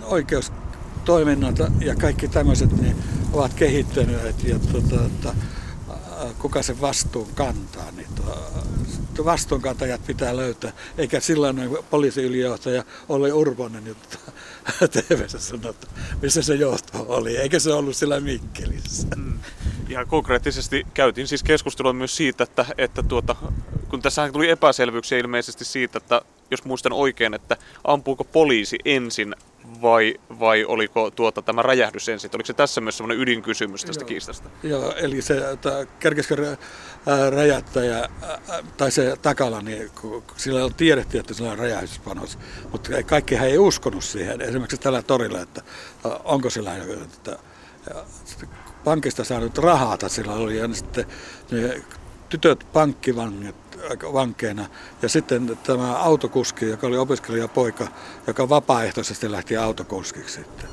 oikeustoiminnat 0.02 1.60
ja 1.82 1.96
kaikki 1.96 2.28
tämmöiset 2.28 2.82
niin 2.82 2.96
ovat 3.34 3.54
kehittyneet 3.54 4.44
ja 4.44 4.60
tuota, 4.60 5.06
että 5.06 5.34
kuka 6.40 6.62
sen 6.62 6.82
vastuun 6.82 7.30
kantaa. 7.36 7.92
Niin 7.92 8.08
tuo, 9.16 9.26
vastuunkantajat 9.26 10.06
pitää 10.08 10.36
löytää, 10.36 10.72
eikä 10.98 11.20
silloin 11.20 11.78
poliisiylijohtaja 11.90 12.84
ole 13.10 13.34
Urbonen 13.34 13.96
juttu 14.82 15.02
tv 15.02 15.28
sanottu, 15.28 15.88
missä 16.22 16.42
se 16.42 16.56
johto 16.56 17.06
oli, 17.08 17.38
eikä 17.38 17.60
se 17.60 17.74
ollut 17.74 17.96
sillä 17.96 18.20
Mikkelissä. 18.20 19.08
Mm. 19.16 19.40
Ihan 19.90 20.08
konkreettisesti 20.08 20.88
käytiin 20.94 21.28
siis 21.28 21.44
keskustelua 21.44 21.94
myös 21.94 22.18
siitä, 22.18 22.44
että, 22.44 22.66
että 22.78 23.04
tuota, 23.04 23.36
kun 23.90 24.02
tässä 24.02 24.32
tuli 24.32 24.50
epäselvyyksiä 24.50 25.18
ilmeisesti 25.18 25.66
siitä, 25.66 25.98
että 25.98 26.22
jos 26.52 26.66
muistan 26.66 26.94
oikein, 26.94 27.34
että 27.34 27.58
ampuuko 27.84 28.24
poliisi 28.24 28.78
ensin 28.86 29.36
vai, 29.82 30.16
vai 30.40 30.66
oliko 30.66 31.12
tuota, 31.12 31.42
tämä 31.42 31.62
räjähdys 31.62 32.10
ensin? 32.10 32.30
Oliko 32.34 32.48
se 32.48 32.54
tässä 32.54 32.82
myös 32.82 32.98
semmoinen 32.98 33.20
ydinkysymys 33.20 33.86
tästä 33.86 34.04
Joo. 34.04 34.08
kiistasta? 34.08 34.50
Joo, 34.64 34.94
eli 34.96 35.22
se, 35.22 35.52
että 35.52 35.88
kerkesikö 36.00 36.58
räjättäjä 37.30 38.10
tai 38.78 38.92
se 38.92 39.16
takala, 39.22 39.62
niin 39.62 39.92
sillä 40.38 40.70
tiedettiin, 40.78 41.20
että 41.20 41.34
sillä 41.34 41.52
on 41.52 41.60
räjähdyspanos, 41.60 42.38
mutta 42.72 43.04
kaikkihan 43.04 43.48
ei 43.48 43.58
uskonut 43.58 44.04
siihen. 44.04 44.42
Esimerkiksi 44.42 44.78
tällä 44.78 45.02
torilla, 45.02 45.40
että 45.40 45.62
onko 46.24 46.50
sillä 46.50 46.72
että 47.04 47.40
pankista 48.84 49.24
saanut 49.24 49.58
rahaa, 49.58 49.98
sillä 50.08 50.34
oli 50.34 50.58
ja 50.58 50.74
sitten 50.74 51.06
ne 51.52 51.84
tytöt 52.34 52.68
pankkivangit 52.74 53.56
vankeina. 54.14 54.66
Ja 55.02 55.10
sitten 55.10 55.58
tämä 55.64 55.96
autokuski, 55.96 56.70
joka 56.70 56.88
oli 56.88 56.98
opiskelijapoika, 56.98 57.88
joka 58.28 58.50
vapaaehtoisesti 58.50 59.32
lähti 59.32 59.58
autokuskiksi 59.58 60.34
sitten. 60.34 60.70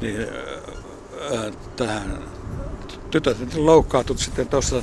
Niin, 0.00 0.20
ää, 0.20 1.52
tähän 1.76 2.18
tytöt 3.10 3.54
loukkaantui 3.54 4.18
sitten 4.18 4.48
tuossa 4.48 4.82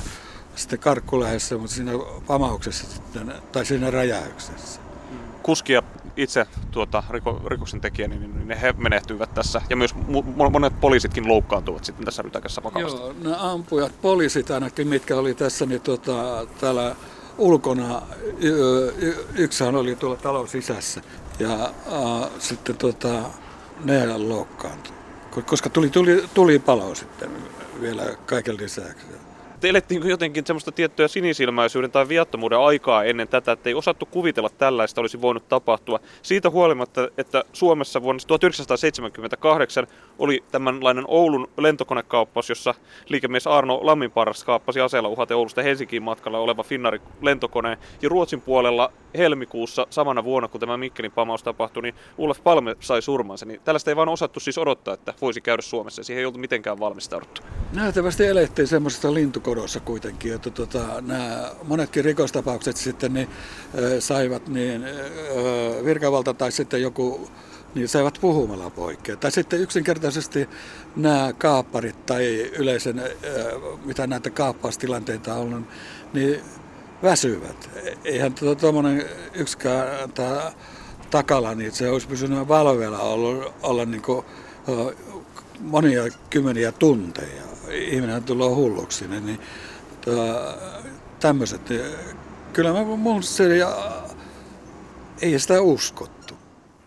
sitten 0.56 0.78
karkkulähdessä, 0.78 1.58
mutta 1.58 1.74
siinä 1.74 1.92
pamauksessa 2.26 2.86
sitten, 2.90 3.34
tai 3.52 3.66
siinä 3.66 3.90
räjäyksessä. 3.90 4.80
Kuskia 5.42 5.82
itse 6.16 6.46
tuota, 6.70 7.02
riko, 7.10 7.40
rikoksen 7.46 7.80
tekijä, 7.80 8.08
niin, 8.08 8.48
niin 8.48 8.58
he 8.58 8.74
menehtyivät 8.78 9.34
tässä. 9.34 9.62
Ja 9.70 9.76
myös 9.76 9.94
monet 10.52 10.80
poliisitkin 10.80 11.28
loukkaantuvat 11.28 11.84
sitten 11.84 12.04
tässä 12.04 12.22
rytäkässä 12.22 12.62
vakavasti. 12.62 13.00
Joo, 13.00 13.14
ne 13.22 13.36
ampujat, 13.38 13.92
poliisit 14.02 14.50
ainakin, 14.50 14.88
mitkä 14.88 15.16
oli 15.16 15.34
tässä, 15.34 15.66
niin 15.66 15.80
tuota, 15.80 16.46
täällä 16.60 16.96
ulkona. 17.38 18.02
Yksihän 19.38 19.76
oli 19.76 19.96
tuolla 19.96 20.16
talon 20.16 20.48
sisässä 20.48 21.00
ja 21.38 21.64
äh, 21.64 22.30
sitten 22.38 22.76
tota, 22.76 23.22
ne 23.84 24.18
loukkaantui. 24.18 24.94
Koska 25.46 25.70
tuli, 25.70 25.90
tuli, 25.90 26.24
tuli 26.34 26.58
palo 26.58 26.94
sitten 26.94 27.30
vielä 27.80 28.16
kaiken 28.26 28.56
lisäksi 28.56 29.06
te 29.62 29.68
elettiin 29.68 30.08
jotenkin 30.08 30.46
semmoista 30.46 30.72
tiettyä 30.72 31.08
sinisilmäisyyden 31.08 31.90
tai 31.90 32.08
viattomuuden 32.08 32.58
aikaa 32.58 33.04
ennen 33.04 33.28
tätä, 33.28 33.52
että 33.52 33.68
ei 33.68 33.74
osattu 33.74 34.06
kuvitella 34.06 34.48
tällaista 34.48 35.00
olisi 35.00 35.20
voinut 35.20 35.48
tapahtua. 35.48 36.00
Siitä 36.22 36.50
huolimatta, 36.50 37.08
että 37.18 37.44
Suomessa 37.52 38.02
vuonna 38.02 38.22
1978 38.26 39.86
oli 40.18 40.44
tämänlainen 40.52 41.04
Oulun 41.08 41.48
lentokonekauppaus, 41.56 42.48
jossa 42.48 42.74
liikemies 43.08 43.46
Arno 43.46 43.80
Lamminparras 43.82 44.44
kaappasi 44.44 44.80
aseella 44.80 45.08
uhaten 45.08 45.36
Oulusta 45.36 45.62
Helsinkiin 45.62 46.02
matkalla 46.02 46.38
oleva 46.38 46.62
Finnari 46.62 47.00
lentokone. 47.22 47.78
Ja 48.02 48.08
Ruotsin 48.08 48.40
puolella 48.40 48.92
helmikuussa 49.16 49.86
samana 49.90 50.24
vuonna, 50.24 50.48
kun 50.48 50.60
tämä 50.60 50.76
Mikkelin 50.76 51.12
pamaus 51.12 51.42
tapahtui, 51.42 51.82
niin 51.82 51.94
Ulf 52.18 52.42
Palme 52.44 52.76
sai 52.80 53.02
surmansa. 53.02 53.46
Niin 53.46 53.60
tällaista 53.64 53.90
ei 53.90 53.96
vaan 53.96 54.08
osattu 54.08 54.40
siis 54.40 54.58
odottaa, 54.58 54.94
että 54.94 55.14
voisi 55.20 55.40
käydä 55.40 55.62
Suomessa. 55.62 56.04
Siihen 56.04 56.20
ei 56.20 56.26
oltu 56.26 56.38
mitenkään 56.38 56.80
valmistauduttu. 56.80 57.42
Näyttävästi 57.72 58.26
elettiin 58.26 58.68
semmoisesta 58.68 59.14
lintukodossa 59.14 59.80
kuitenkin, 59.80 60.34
että 60.34 60.50
tota, 60.50 61.00
nämä 61.00 61.50
monetkin 61.64 62.04
rikostapaukset 62.04 62.76
sitten 62.76 63.14
niin, 63.14 63.28
äh, 63.28 63.82
saivat 63.98 64.48
niin, 64.48 64.84
äh, 64.84 65.84
virkavalta 65.84 66.34
tai 66.34 66.52
sitten 66.52 66.82
joku 66.82 67.30
niin 67.74 67.88
saivat 67.88 68.18
puhumalla 68.20 68.70
poikkea. 68.70 69.16
Tai 69.16 69.30
sitten 69.30 69.60
yksinkertaisesti 69.60 70.48
nämä 70.96 71.32
kaapparit 71.38 72.06
tai 72.06 72.50
yleisen, 72.58 73.02
mitä 73.84 74.06
näitä 74.06 74.30
kaappaustilanteita 74.30 75.34
on 75.34 75.40
ollut, 75.40 75.68
niin 76.12 76.40
väsyvät. 77.02 77.70
Eihän 78.04 78.34
tuommoinen 78.60 79.08
yksikään 79.34 80.10
tämä 80.10 80.52
takala, 81.10 81.54
niin 81.54 81.72
se 81.72 81.90
olisi 81.90 82.08
pysynyt 82.08 82.48
valveilla 82.48 82.98
olla, 82.98 83.52
olla 83.62 83.84
niin 83.84 84.02
kuin, 84.02 84.26
monia 85.60 86.02
kymmeniä 86.30 86.72
tunteja. 86.72 87.42
Ihminen 87.70 88.22
tulee 88.22 88.48
hulluksi. 88.48 89.08
Niin, 89.08 89.40
tämmöiset. 91.20 91.60
Kyllä 92.52 92.72
mä, 92.72 92.84
mun 92.84 93.22
se, 93.22 93.44
ei 95.22 95.38
sitä 95.38 95.60
uskottu. 95.60 96.21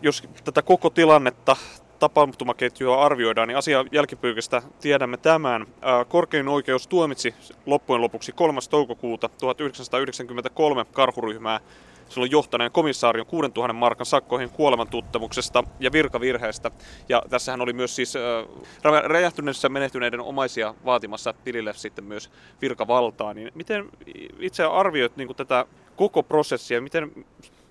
Jos 0.02 0.24
tätä 0.44 0.62
koko 0.62 0.90
tilannetta 0.90 1.56
tapahtumaketjua 2.00 3.06
arvioidaan, 3.06 3.48
niin 3.48 3.58
asia 3.58 3.86
jälkipyykästä 3.92 4.62
tiedämme 4.82 5.18
tämän. 5.18 5.66
Korkein 6.08 6.48
oikeus 6.48 6.88
tuomitsi 6.88 7.36
loppujen 7.66 8.02
lopuksi 8.02 8.32
3. 8.32 8.60
toukokuuta 8.70 9.30
1993 9.30 10.86
karhuryhmää 10.94 11.60
silloin 12.10 12.32
johtaneen 12.32 12.72
komissaarion 12.72 13.25
6000 13.25 13.74
markan 13.74 14.06
sakkoihin 14.06 14.50
kuolemantuttamuksesta 14.50 15.64
ja 15.80 15.92
virkavirheestä. 15.92 16.72
Ja 17.10 17.24
tässähän 17.30 17.62
oli 17.62 17.74
myös 17.74 17.96
siis 17.96 18.16
äh, 18.16 18.22
räjähtyneessä 19.04 19.70
menehtyneiden 19.70 20.22
omaisia 20.22 20.74
vaatimassa 20.86 21.34
tilille 21.44 21.74
sitten 21.74 22.06
myös 22.06 22.32
virkavaltaa. 22.62 23.34
Niin 23.34 23.52
miten 23.56 23.90
itse 24.40 24.64
arvioit 24.64 25.18
niin 25.18 25.36
tätä 25.36 25.66
koko 25.96 26.24
prosessia, 26.24 26.82
miten 26.82 27.25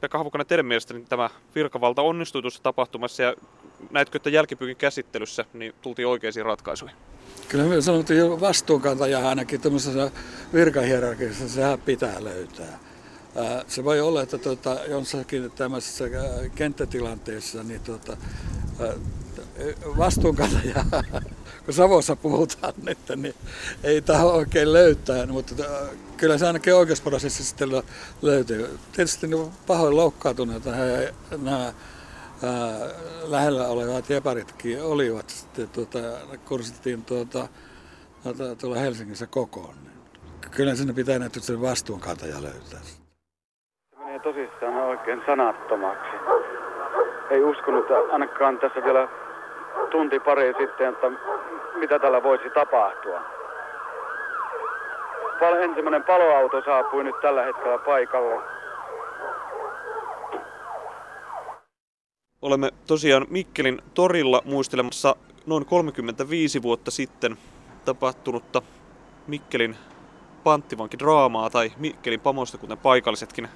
Pekka 0.04 0.18
Havukainen, 0.18 0.46
teidän 0.46 0.66
mielestä 0.66 0.94
niin 0.94 1.04
tämä 1.04 1.30
virkavalta 1.54 2.02
onnistui 2.02 2.42
tuossa 2.42 2.62
tapahtumassa 2.62 3.22
ja 3.22 3.34
näetkö, 3.90 4.18
että 4.18 4.30
jälkipyykin 4.30 4.76
käsittelyssä 4.76 5.44
niin 5.52 5.74
tultiin 5.82 6.08
oikeisiin 6.08 6.46
ratkaisuihin? 6.46 6.96
Kyllä 7.48 7.64
me 7.64 7.80
sanottiin 7.80 8.18
jo 8.18 8.40
vastuunkantaja 8.40 9.28
ainakin 9.28 9.60
tämmöisessä 9.60 10.10
virkahierarkiassa, 10.54 11.48
sehän 11.48 11.80
pitää 11.80 12.24
löytää. 12.24 12.78
Se 13.68 13.84
voi 13.84 14.00
olla, 14.00 14.22
että 14.22 14.38
tuota, 14.38 14.76
jossakin 14.88 15.50
tämmöisessä 15.50 16.04
kenttätilanteessa 16.54 17.62
niin 17.62 17.80
tuota, 17.80 18.16
vastuunkantaja, 19.98 20.84
kun 21.64 21.74
Savossa 21.74 22.16
puhutaan 22.16 22.74
nyt, 22.86 22.98
niin 23.16 23.34
ei 23.84 24.02
taho 24.02 24.28
oikein 24.28 24.72
löytää, 24.72 25.26
mutta 25.26 25.54
kyllä 26.16 26.38
se 26.38 26.46
ainakin 26.46 26.74
oikeusprosessissa 26.74 27.44
sitten 27.44 27.82
löytyy. 28.22 28.78
Tietysti 28.92 29.26
niin 29.26 29.52
pahoin 29.66 29.96
loukkaantuneita 29.96 30.70
nämä 31.42 31.72
lähellä 33.24 33.66
olevat 33.68 34.10
jeparitkin 34.10 34.82
olivat. 34.82 35.28
Sitten 35.30 35.68
tuota, 35.68 35.98
kursittiin 36.44 37.04
tuota, 37.04 37.48
tuota, 38.22 38.56
tuolla 38.56 38.78
Helsingissä 38.78 39.26
kokoon. 39.26 39.74
Kyllä 40.50 40.74
sinne 40.74 40.92
pitää 40.92 41.18
näyttää 41.18 41.42
sen 41.42 41.62
vastuunkantaja 41.62 42.42
löytää. 42.42 42.80
Se 42.80 43.98
menee 43.98 44.18
tosissaan 44.18 44.74
oikein 44.74 45.22
sanattomaksi. 45.26 46.16
Ei 47.30 47.42
uskonut 47.42 47.84
ainakaan 48.12 48.58
tässä 48.58 48.84
vielä 48.84 49.08
tunti 49.90 50.20
pari 50.20 50.54
sitten, 50.58 50.88
että 50.88 51.10
mitä 51.74 51.98
tällä 51.98 52.22
voisi 52.22 52.50
tapahtua. 52.50 53.20
Ensimmäinen 55.62 56.04
paloauto 56.04 56.62
saapui 56.64 57.04
nyt 57.04 57.20
tällä 57.20 57.42
hetkellä 57.42 57.78
paikalle. 57.78 58.42
Olemme 62.42 62.70
tosiaan 62.86 63.26
Mikkelin 63.30 63.82
torilla 63.94 64.42
muistelemassa 64.44 65.16
noin 65.46 65.66
35 65.66 66.62
vuotta 66.62 66.90
sitten 66.90 67.36
tapahtunutta 67.84 68.62
Mikkelin 69.26 69.76
panttivankidraamaa 70.44 71.50
tai 71.50 71.72
Mikkelin 71.76 72.20
pamosta, 72.20 72.58
kuten 72.58 72.78
paikallisetkin 72.78 73.48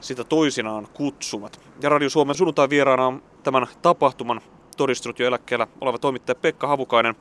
sitä 0.00 0.24
toisinaan 0.24 0.86
kutsuvat. 0.94 1.60
Ja 1.82 1.88
Radio 1.88 2.10
Suomen 2.10 2.34
sunnuntai 2.34 2.70
vieraana 2.70 3.06
on 3.06 3.22
tämän 3.42 3.66
tapahtuman 3.82 4.40
todistunut 4.76 5.18
jo 5.18 5.26
eläkkeellä 5.26 5.66
oleva 5.80 5.98
toimittaja 5.98 6.34
Pekka 6.34 6.66
Havukainen. 6.66 7.14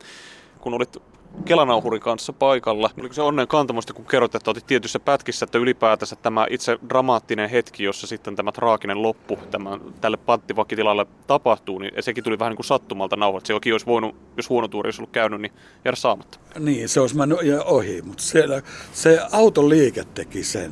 Kun 0.59 0.74
olit 0.74 0.97
Kelanauhurin 1.45 2.01
kanssa 2.01 2.33
paikalla. 2.33 2.89
Oliko 3.00 3.13
se 3.13 3.21
onnen 3.21 3.47
kantamusta, 3.47 3.93
kun 3.93 4.05
kerroit, 4.05 4.35
että 4.35 4.51
otit 4.51 4.67
tietyissä 4.67 5.00
pätkissä, 5.00 5.43
että 5.43 5.57
ylipäätänsä 5.57 6.15
tämä 6.15 6.47
itse 6.50 6.77
dramaattinen 6.89 7.50
hetki, 7.50 7.83
jossa 7.83 8.07
sitten 8.07 8.35
tämä 8.35 8.51
traaginen 8.51 9.01
loppu 9.01 9.39
tämän, 9.51 9.81
tälle 10.01 10.17
panttivakitilalle 10.17 11.05
tapahtuu, 11.27 11.79
niin 11.79 11.91
sekin 12.00 12.24
tuli 12.24 12.39
vähän 12.39 12.51
niin 12.51 12.57
kuin 12.57 12.65
sattumalta 12.65 13.15
nauhat. 13.15 13.45
Se 13.45 13.53
jokin 13.53 13.74
olisi 13.74 13.85
voinut, 13.85 14.15
jos 14.38 14.50
huono 14.50 14.67
tuuri 14.67 14.88
olisi 14.88 15.01
ollut 15.01 15.12
käynyt, 15.12 15.41
niin 15.41 15.53
jäädä 15.85 15.95
saamatta. 15.95 16.39
Niin, 16.59 16.89
se 16.89 17.00
olisi 17.00 17.17
mennyt 17.17 17.39
ohi, 17.65 18.01
mutta 18.01 18.24
siellä 18.24 18.62
se 18.93 19.19
auton 19.31 19.69
liike 19.69 20.03
teki 20.13 20.43
sen, 20.43 20.71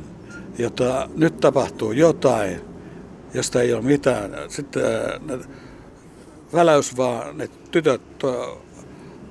jota 0.58 1.08
nyt 1.16 1.40
tapahtuu 1.40 1.92
jotain, 1.92 2.60
josta 3.34 3.62
ei 3.62 3.74
ole 3.74 3.82
mitään. 3.82 4.36
Sitten 4.48 4.82
ne, 5.26 5.38
väläys 6.54 6.96
vaan, 6.96 7.38
ne 7.38 7.48
tytöt 7.70 8.02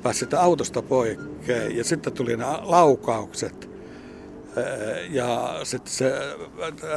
pääsi 0.04 0.28
autosta 0.38 0.82
poikkeen 0.82 1.78
ja 1.78 1.84
sitten 1.84 2.14
tuli 2.14 2.38
nämä 2.38 2.60
laukaukset 2.62 3.70
ja 5.10 5.60
sitten 5.64 5.94
se 5.94 6.14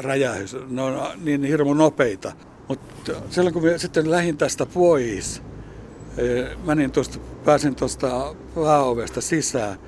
räjähys, 0.01 0.57
ne 0.69 0.83
on 0.83 1.01
niin 1.25 1.45
hirmu 1.45 1.75
nopeita. 1.75 2.33
Mutta 2.69 3.13
silloin 3.31 3.55
kun 3.55 3.63
sitten 3.77 4.11
lähdin 4.11 4.37
tästä 4.37 4.67
pois, 4.67 5.43
menin 6.65 6.91
tuosta, 6.91 7.19
pääsin 7.45 7.75
tuosta 7.75 8.35
pääovesta 8.55 9.21
sisään 9.21 9.79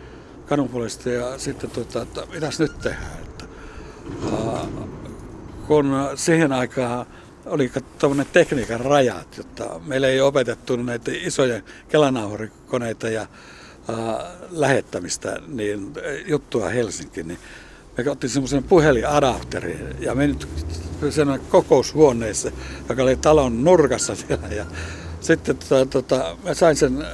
kadunpuolesta 0.46 1.10
ja 1.10 1.38
sitten 1.38 1.70
tota, 1.70 2.02
että 2.02 2.22
mitäs 2.32 2.60
nyt 2.60 2.78
tehdään. 2.78 3.18
Että, 3.22 3.44
kun 5.66 5.94
siihen 6.14 6.52
aikaan 6.52 7.06
oli 7.48 7.72
tuommoinen 7.98 8.26
tekniikan 8.32 8.80
rajat, 8.80 9.36
jotta 9.36 9.80
meillä 9.86 10.08
ei 10.08 10.20
opetettu 10.20 10.76
näitä 10.76 11.10
isoja 11.14 11.60
kelanauhurikoneita 11.88 13.08
ja 13.08 13.20
äh, 13.20 13.26
lähettämistä, 14.50 15.36
niin 15.46 15.92
juttua 16.26 16.68
Helsinkiin, 16.68 17.28
niin 17.28 17.38
me 17.96 18.10
otin 18.10 18.30
semmoisen 18.30 18.64
puhelinadapterin 18.64 19.96
ja 20.00 20.14
menin 20.14 20.38
sen 21.10 21.40
kokoushuoneessa, 21.48 22.50
joka 22.88 23.02
oli 23.02 23.16
talon 23.16 23.64
nurkassa 23.64 24.14
siellä. 24.14 24.48
Ja 24.48 24.66
sitten 25.20 25.56
tota, 25.56 25.86
tota, 25.86 26.36
mä 26.44 26.54
sain 26.54 26.76
sen 26.76 27.04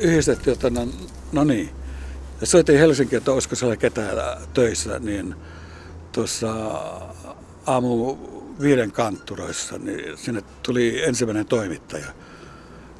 yhdistettyä, 0.00 0.52
että 0.52 0.70
no, 0.70 0.88
no 1.32 1.44
niin. 1.44 1.70
Ja 2.40 2.46
soitin 2.46 2.78
Helsinkiin, 2.78 3.18
että 3.18 3.32
olisiko 3.32 3.56
siellä 3.56 3.76
ketään 3.76 4.16
töissä, 4.54 4.98
niin 4.98 5.34
tuossa 6.12 6.52
aamu 7.66 8.16
viiden 8.60 8.92
kantturoissa, 8.92 9.78
niin 9.78 10.18
sinne 10.18 10.42
tuli 10.62 11.02
ensimmäinen 11.04 11.46
toimittaja. 11.46 12.06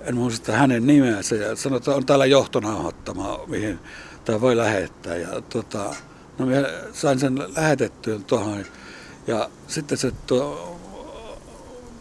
En 0.01 0.15
muista 0.15 0.53
hänen 0.53 0.87
nimeänsä 0.87 1.35
ja 1.35 1.57
sanoi, 1.57 1.77
että 1.77 1.95
on 1.95 2.07
täällä 2.07 2.27
johtonauhoittama, 2.27 3.41
mihin 3.47 3.79
tämä 4.25 4.41
voi 4.41 4.57
lähettää. 4.57 5.17
Ja 5.17 5.41
tota, 5.41 5.95
no 6.39 6.47
minä 6.47 6.69
sain 6.93 7.19
sen 7.19 7.39
lähetettyä 7.57 8.19
tuohon 8.27 8.65
ja 9.27 9.51
sitten 9.67 9.99
se 9.99 10.13
tuo, 10.27 10.79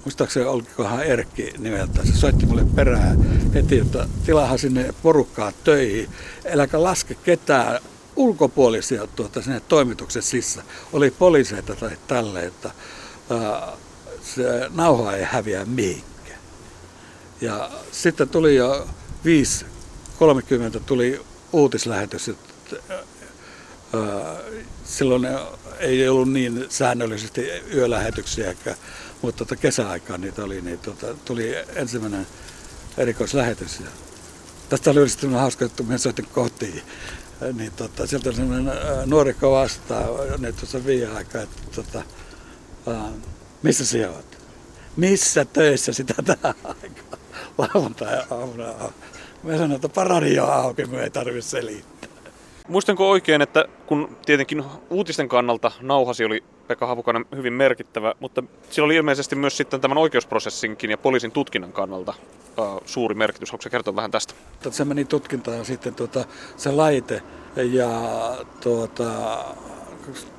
muistaakseni 0.05 0.45
olikohan 0.45 1.03
Erkki 1.03 1.53
nimeltä, 1.57 2.05
se 2.05 2.17
soitti 2.17 2.45
mulle 2.45 2.65
perään 2.75 3.17
heti, 3.53 3.79
että 3.79 4.07
tilahan 4.25 4.59
sinne 4.59 4.93
porukkaa 5.03 5.51
töihin, 5.63 6.09
eläkä 6.45 6.83
laske 6.83 7.15
ketään 7.15 7.79
ulkopuolisia 8.15 9.07
tuota, 9.07 9.41
sinne 9.41 9.59
toimituksen 9.59 10.21
sissä. 10.21 10.63
Oli 10.93 11.11
poliiseita 11.11 11.75
tai 11.75 11.97
tälle, 12.07 12.45
että 12.45 12.71
se 14.23 14.69
nauha 14.69 15.15
ei 15.15 15.23
häviä 15.23 15.65
mihinkään. 15.65 16.39
Ja 17.41 17.71
sitten 17.91 18.29
tuli 18.29 18.55
jo 18.55 18.87
5.30 20.75 20.79
tuli 20.85 21.21
uutislähetys, 21.53 22.29
että 22.29 22.75
silloin 24.85 25.27
ei 25.79 26.09
ollut 26.09 26.31
niin 26.31 26.65
säännöllisesti 26.69 27.49
yölähetyksiä, 27.73 28.55
mutta 29.21 29.37
tota 29.45 29.55
kesäaikaan 29.55 30.21
niitä 30.21 30.43
oli, 30.43 30.61
niin 30.61 30.79
tota, 30.79 31.07
tuli 31.25 31.55
ensimmäinen 31.75 32.27
erikoislähetys. 32.97 33.79
Ja 33.79 33.85
tästä 34.69 34.91
oli 34.91 35.09
sitten 35.09 35.33
hauska, 35.33 35.65
että 35.65 35.83
minä 35.83 35.97
soitin 35.97 36.25
kotiin. 36.25 36.81
Niin 37.53 37.71
tota, 37.71 38.07
sieltä 38.07 38.31
sellainen 38.31 38.73
nuorikko 39.05 39.51
vastaa, 39.51 40.07
nyt 40.37 40.55
tuossa 40.55 40.85
viime 40.85 41.07
aikaa, 41.07 41.41
että 41.41 41.61
tota, 41.75 42.03
missä 43.63 43.85
sinä 43.85 44.09
olet? 44.09 44.39
Missä 44.95 45.45
töissä 45.45 45.93
sitä 45.93 46.13
tähän 46.25 46.55
aikaan? 46.63 47.21
Lauantai-aamuna. 47.57 48.65
Mä 49.43 49.51
sanoin, 49.51 49.71
että 49.71 49.89
paradio 49.89 50.45
on 50.45 50.53
auki, 50.53 50.85
me 50.85 51.03
ei 51.03 51.09
tarvitse 51.09 51.49
selittää. 51.49 52.09
Muistanko 52.67 53.09
oikein, 53.09 53.41
että 53.41 53.65
kun 53.85 54.17
tietenkin 54.25 54.63
uutisten 54.89 55.29
kannalta 55.29 55.71
nauhasi 55.81 56.25
oli 56.25 56.43
Pekka 56.67 56.87
Havukainen 56.87 57.25
hyvin 57.35 57.53
merkittävä, 57.53 58.13
mutta 58.19 58.43
sillä 58.69 58.85
oli 58.85 58.95
ilmeisesti 58.95 59.35
myös 59.35 59.57
sitten 59.57 59.81
tämän 59.81 59.97
oikeusprosessinkin 59.97 60.91
ja 60.91 60.97
poliisin 60.97 61.31
tutkinnan 61.31 61.71
kannalta 61.71 62.13
uh, 62.57 62.81
suuri 62.85 63.15
merkitys. 63.15 63.53
Se 63.59 63.69
kertoa 63.69 63.95
vähän 63.95 64.11
tästä? 64.11 64.33
Se 64.71 64.85
meni 64.85 65.05
tutkintaan 65.05 65.65
sitten 65.65 65.95
tuota, 65.95 66.25
se 66.57 66.71
laite 66.71 67.21
ja 67.55 67.89
tuota, 68.61 69.37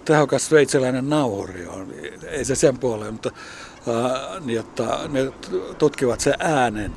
tehokas 0.04 0.46
sveitsiläinen 0.46 1.11
nauhuri 1.11 1.66
on. 1.66 1.94
Ei 2.26 2.44
se 2.44 2.54
sen 2.54 2.78
puoleen, 2.78 3.12
mutta 3.12 3.30
äh, 3.88 4.44
niin, 4.44 4.61
ne 5.09 5.33
tutkivat 5.78 6.20
sen 6.20 6.35
äänen, 6.38 6.92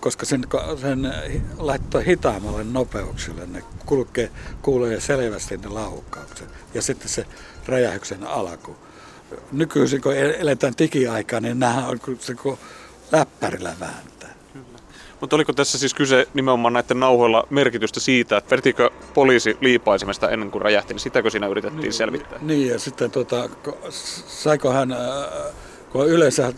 koska 0.00 0.26
sen, 0.26 0.44
sen 0.80 1.14
laittaa 1.58 2.00
hitaammalle 2.00 2.64
nopeuksille. 2.64 3.46
Ne 3.46 3.62
kulkee, 3.86 4.30
kuulee 4.62 5.00
selvästi 5.00 5.56
ne 5.56 5.68
laukaukset 5.68 6.48
ja 6.74 6.82
sitten 6.82 7.08
se 7.08 7.26
räjähyksen 7.66 8.26
alku. 8.26 8.76
Nykyisin 9.52 10.02
kun 10.02 10.14
eletään 10.14 10.74
digiaikaa, 10.78 11.40
niin 11.40 11.58
nämä 11.58 11.86
on 11.86 12.00
se 12.18 12.34
läppärillä 13.12 13.74
vääntää. 13.80 14.17
Mutta 15.20 15.36
oliko 15.36 15.52
tässä 15.52 15.78
siis 15.78 15.94
kyse 15.94 16.28
nimenomaan 16.34 16.72
näiden 16.72 17.00
nauhoilla 17.00 17.46
merkitystä 17.50 18.00
siitä, 18.00 18.36
että 18.36 18.50
vedettiinkö 18.50 18.90
poliisi 19.14 19.56
liipaisimesta 19.60 20.30
ennen 20.30 20.50
kuin 20.50 20.62
räjähti, 20.62 20.94
niin 20.94 21.00
sitäkö 21.00 21.30
siinä 21.30 21.46
yritettiin 21.46 21.82
niin, 21.82 21.92
selvittää? 21.92 22.38
Niin, 22.42 22.68
ja 22.68 22.78
sitten 22.78 23.10
tota, 23.10 23.48
saiko 24.26 24.72
hän, 24.72 24.92
äh, 24.92 24.98
kun 25.92 26.08
yleensä 26.08 26.52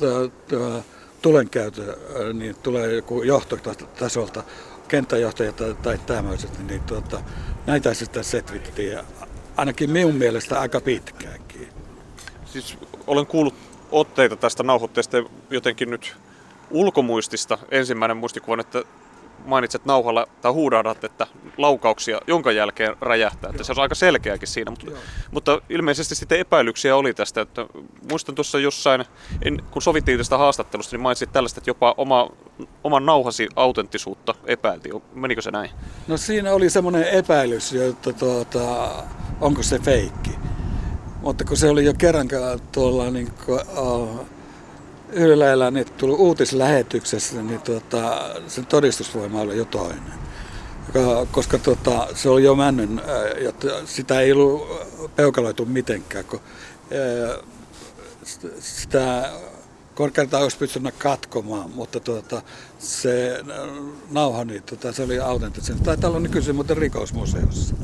tulenkäytö, 1.22 1.82
äh, 1.90 2.34
niin 2.34 2.56
tulee 2.62 2.94
joku 2.94 3.22
johtotasolta, 3.22 4.42
kenttäjohtaja 4.88 5.52
tai, 5.52 5.76
tai 5.82 5.98
tämmöiset, 6.06 6.68
niin 6.68 6.80
tuota, 6.80 7.20
näitä 7.66 7.94
sitten 7.94 8.24
setvittiin, 8.24 8.98
ainakin 9.56 9.90
minun 9.90 10.14
mielestä 10.14 10.60
aika 10.60 10.80
pitkäänkin. 10.80 11.68
Siis 12.44 12.78
olen 13.06 13.26
kuullut 13.26 13.54
otteita 13.92 14.36
tästä 14.36 14.62
nauhoitteesta 14.62 15.16
jotenkin 15.50 15.90
nyt 15.90 16.16
ulkomuistista. 16.70 17.58
Ensimmäinen 17.70 18.16
muistikuva 18.16 18.52
on, 18.52 18.60
että 18.60 18.84
mainitset 19.44 19.84
nauhalla 19.84 20.26
tai 20.40 20.52
huudahdat, 20.52 21.04
että 21.04 21.26
laukauksia, 21.56 22.20
jonka 22.26 22.52
jälkeen 22.52 22.96
räjähtää. 23.00 23.50
Että 23.50 23.64
se 23.64 23.72
on 23.72 23.78
aika 23.78 23.94
selkeäkin 23.94 24.48
siinä, 24.48 24.70
mutta, 24.70 24.90
mutta 25.30 25.60
ilmeisesti 25.68 26.14
sitten 26.14 26.38
epäilyksiä 26.38 26.96
oli 26.96 27.14
tästä. 27.14 27.40
Että 27.40 27.66
muistan 28.10 28.34
tuossa 28.34 28.58
jossain, 28.58 29.04
en, 29.42 29.62
kun 29.70 29.82
sovittiin 29.82 30.18
tästä 30.18 30.38
haastattelusta, 30.38 30.96
niin 30.96 31.02
mainitsit 31.02 31.32
tällaista, 31.32 31.58
että 31.58 31.70
jopa 31.70 31.94
oma, 31.96 32.30
oman 32.84 33.06
nauhasi 33.06 33.48
autenttisuutta 33.56 34.34
epäiltiin. 34.46 35.02
Menikö 35.14 35.42
se 35.42 35.50
näin? 35.50 35.70
No 36.08 36.16
siinä 36.16 36.52
oli 36.52 36.70
semmoinen 36.70 37.04
epäilys, 37.04 37.74
että 37.74 38.12
tuota, 38.12 38.90
onko 39.40 39.62
se 39.62 39.78
feikki. 39.78 40.30
Mutta 41.22 41.44
kun 41.44 41.56
se 41.56 41.68
oli 41.68 41.84
jo 41.84 41.94
kerran 41.98 42.28
tuolla 42.72 43.10
niin 43.10 43.32
kuin, 43.46 43.60
uh, 43.78 44.26
Ylellä 45.12 45.70
niin 45.70 45.86
tuli 45.96 46.12
uutislähetyksessä, 46.12 47.42
niin 47.42 47.60
tuota, 47.60 48.30
sen 48.46 48.66
todistusvoima 48.66 49.40
oli 49.40 49.56
jo 49.56 49.64
toinen. 49.64 50.20
Koska 51.30 51.58
tuota, 51.58 52.08
se 52.14 52.28
oli 52.28 52.44
jo 52.44 52.54
männyn, 52.54 52.98
äh, 52.98 53.72
sitä 53.84 54.20
ei 54.20 54.32
ollut 54.32 54.68
peukaloitu 55.16 55.64
mitenkään, 55.64 56.24
kun 56.24 56.40
sitä 58.60 59.30
korkeintaan 59.94 60.42
olisi 60.42 60.58
pystynyt 60.58 60.94
katkomaan, 60.98 61.70
mutta 61.70 62.00
tuota, 62.00 62.42
se 62.78 63.40
nauha, 64.10 64.44
niin 64.44 64.62
tuota, 64.62 64.92
se 64.92 65.02
oli 65.02 65.18
autenttisen. 65.18 65.80
Taitaa 65.80 66.10
olla 66.10 66.20
nykyisin 66.20 66.54
muuten 66.54 66.76
rikosmuseossa. 66.76 67.74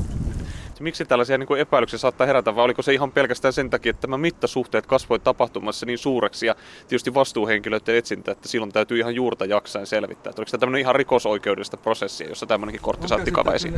Miksi 0.83 1.05
tällaisia 1.05 1.37
niin 1.37 1.47
kuin 1.47 1.61
epäilyksiä 1.61 1.99
saattaa 1.99 2.27
herätä, 2.27 2.55
vai 2.55 2.65
oliko 2.65 2.81
se 2.81 2.93
ihan 2.93 3.11
pelkästään 3.11 3.53
sen 3.53 3.69
takia, 3.69 3.89
että 3.89 4.01
tämä 4.01 4.17
mittasuhteet 4.17 4.85
kasvoi 4.85 5.19
tapahtumassa 5.19 5.85
niin 5.85 5.97
suureksi 5.97 6.45
ja 6.45 6.55
tietysti 6.87 7.13
vastuuhenkilöiden 7.13 7.95
etsintä, 7.95 8.31
että 8.31 8.47
silloin 8.47 8.71
täytyy 8.71 8.99
ihan 8.99 9.15
juurta 9.15 9.45
jaksain 9.45 9.87
selvittää. 9.87 10.29
Että 10.29 10.39
oliko 10.41 10.51
tämä 10.51 10.59
tämmöinen 10.59 10.81
ihan 10.81 10.95
rikosoikeudellista 10.95 11.77
prosessia, 11.77 12.29
jossa 12.29 12.45
tämmöinenkin 12.45 12.81
kortti 12.81 13.07
saatti 13.07 13.31
esiin? 13.53 13.75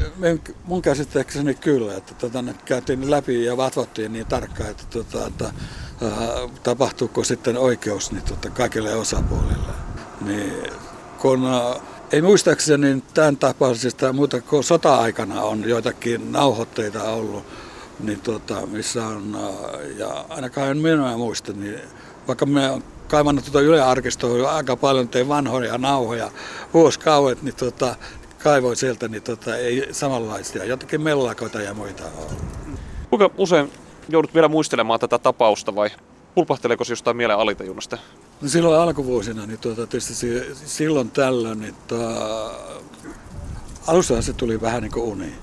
Mun 0.63 0.81
käsittääkseni 0.81 1.53
kyllä, 1.53 1.93
että 1.93 2.13
tota, 2.13 2.43
käytiin 2.65 3.11
läpi 3.11 3.45
ja 3.45 3.57
vatvottiin 3.57 4.13
niin 4.13 4.25
tarkkaan, 4.25 4.69
että, 4.69 4.83
tota, 4.89 5.27
että 5.27 5.45
äh, 5.45 6.51
tapahtuuko 6.63 7.23
sitten 7.23 7.57
oikeus 7.57 8.11
niin, 8.11 8.23
tota, 8.23 8.49
kaikille 8.49 8.95
osapuolille. 8.95 9.73
Niin, 10.25 10.63
kun 11.21 11.45
äh, 11.45 11.81
ei 12.11 12.21
muistaakseni 12.21 13.03
tämän 13.13 13.37
tapaisista 13.37 14.13
muuta 14.13 14.41
kuin 14.41 14.63
sota-aikana 14.63 15.41
on 15.41 15.69
joitakin 15.69 16.31
nauhoitteita 16.31 17.03
ollut, 17.03 17.43
niin 17.99 18.21
tuota, 18.21 18.65
missä 18.65 19.05
on, 19.05 19.35
äh, 19.35 19.97
ja 19.97 20.25
ainakaan 20.29 20.69
en 20.69 20.77
minä 20.77 21.17
muista, 21.17 21.53
niin 21.53 21.79
vaikka 22.27 22.45
me 22.45 22.69
on 22.69 22.83
kaivannut 23.07 23.45
tuota 23.45 23.61
Yle 23.61 23.81
Arkistoa 23.81 24.51
aika 24.55 24.75
paljon, 24.75 25.07
tein 25.07 25.27
vanhoja 25.27 25.77
nauhoja 25.77 26.31
vuosikauet, 26.73 27.41
niin 27.41 27.55
tuota, 27.55 27.95
kaivoin 28.43 28.77
sieltä, 28.77 29.07
niin 29.07 29.23
tuota, 29.23 29.57
ei 29.57 29.87
samanlaisia, 29.91 30.65
jotakin 30.65 31.01
mellakoita 31.01 31.61
ja 31.61 31.73
muita 31.73 32.03
on. 32.05 32.27
Kuinka 33.09 33.29
usein 33.37 33.71
joudut 34.09 34.33
vielä 34.33 34.47
muistelemaan 34.47 34.99
tätä 34.99 35.19
tapausta 35.19 35.75
vai 35.75 35.89
pulpahteleeko 36.35 36.83
se 36.83 36.91
jostain 36.91 37.17
mieleen 37.17 37.39
alitajunnasta? 37.39 37.97
No 38.41 38.49
silloin 38.49 38.81
alkuvuosina, 38.81 39.45
niin 39.45 39.59
tuota, 39.59 39.87
tietysti 39.87 40.13
silloin 40.65 41.11
tällöin, 41.11 41.59
niin 41.59 41.75
tuota, 41.87 42.51
alussa 43.87 44.21
se 44.21 44.33
tuli 44.33 44.61
vähän 44.61 44.81
niin 44.83 44.91
kuin 44.91 45.05
uni. 45.05 45.33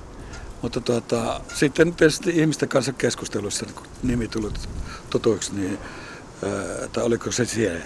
Mutta 0.63 0.81
tuota, 0.81 1.41
sitten 1.55 1.95
tietysti 1.95 2.31
ihmisten 2.31 2.69
kanssa 2.69 2.93
keskustelussa, 2.93 3.67
kun 3.75 3.87
nimi 4.03 4.29
tuli 4.29 4.51
tutuiksi, 5.11 5.55
niin 5.55 5.79
että 6.85 7.03
oliko 7.03 7.33
se 7.33 7.45
siellä, 7.45 7.81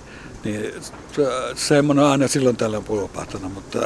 niin 0.45 0.75
semmoinen 1.55 2.05
on 2.05 2.11
aina 2.11 2.29
silloin 2.29 2.57
tällöin 2.57 2.85
pulpahtanut, 2.85 3.55
mutta 3.55 3.79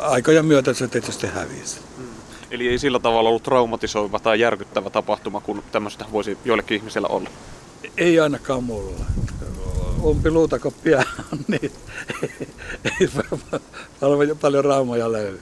aikojen 0.00 0.44
myötä 0.44 0.74
se 0.74 0.88
tietysti 0.88 1.26
hävisi. 1.26 1.80
Mm. 1.98 2.04
Eli 2.50 2.68
ei 2.68 2.78
sillä 2.78 2.98
tavalla 2.98 3.28
ollut 3.28 3.42
traumatisoiva 3.42 4.18
tai 4.18 4.40
järkyttävä 4.40 4.90
tapahtuma, 4.90 5.40
kun 5.40 5.62
tämmöistä 5.72 6.04
voisi 6.12 6.38
joillekin 6.44 6.76
ihmisellä 6.76 7.08
olla? 7.08 7.30
Ei 7.96 8.20
ainakaan 8.20 8.64
mulla 8.64 9.06
umpiluutakoppia 10.04 11.02
niin 11.48 11.72
ei 13.00 13.08
paljon, 14.00 14.38
paljon 14.40 14.64
raumoja 14.64 15.12
löydy. 15.12 15.40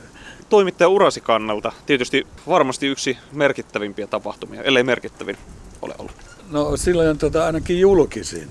Toimittaja 0.49 0.89
urasi 0.89 1.21
kannalta 1.21 1.73
tietysti 1.87 2.27
varmasti 2.49 2.87
yksi 2.87 3.19
merkittävimpiä 3.33 4.07
tapahtumia, 4.07 4.63
ellei 4.63 4.83
merkittävin 4.83 5.37
ole 5.83 5.95
ollut. 5.99 6.15
No 6.51 6.77
silloin 6.77 7.19
tota, 7.19 7.47
ainakin 7.47 7.81
julkisin. 7.81 8.49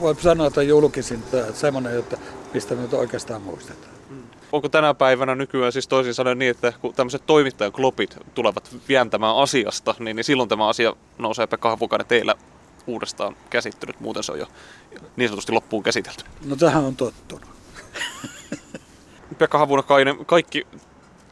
Voi 0.00 0.14
sanoa, 0.14 0.46
että 0.46 0.62
julkisin 0.62 1.22
semmoinen, 1.54 1.98
että 1.98 2.18
mistä 2.54 2.74
nyt 2.74 2.94
oikeastaan 2.94 3.42
muistetaan. 3.42 3.92
Hmm. 4.08 4.22
Onko 4.52 4.68
tänä 4.68 4.94
päivänä 4.94 5.34
nykyään 5.34 5.72
siis 5.72 5.88
toisin 5.88 6.14
sanoen 6.14 6.38
niin, 6.38 6.50
että 6.50 6.72
kun 6.80 6.94
tämmöiset 6.94 7.22
toimittajan 7.26 7.72
klopit 7.72 8.16
tulevat 8.34 8.76
vientämään 8.88 9.36
asiasta, 9.36 9.94
niin, 9.98 10.16
niin 10.16 10.24
silloin 10.24 10.48
tämä 10.48 10.68
asia 10.68 10.96
nousee 11.18 11.46
Pekka 11.46 11.70
Havukainen 11.70 12.06
teillä 12.06 12.34
uudestaan 12.88 13.36
käsittelyt, 13.50 14.00
muuten 14.00 14.22
se 14.22 14.32
on 14.32 14.38
jo 14.38 14.46
niin 15.16 15.28
sanotusti 15.28 15.52
loppuun 15.52 15.82
käsitelty. 15.82 16.24
No 16.44 16.56
tähän 16.56 16.84
on 16.84 16.96
tottunut. 16.96 17.48
Pekka 19.38 19.58
Havunakainen, 19.58 20.26
kaikki, 20.26 20.66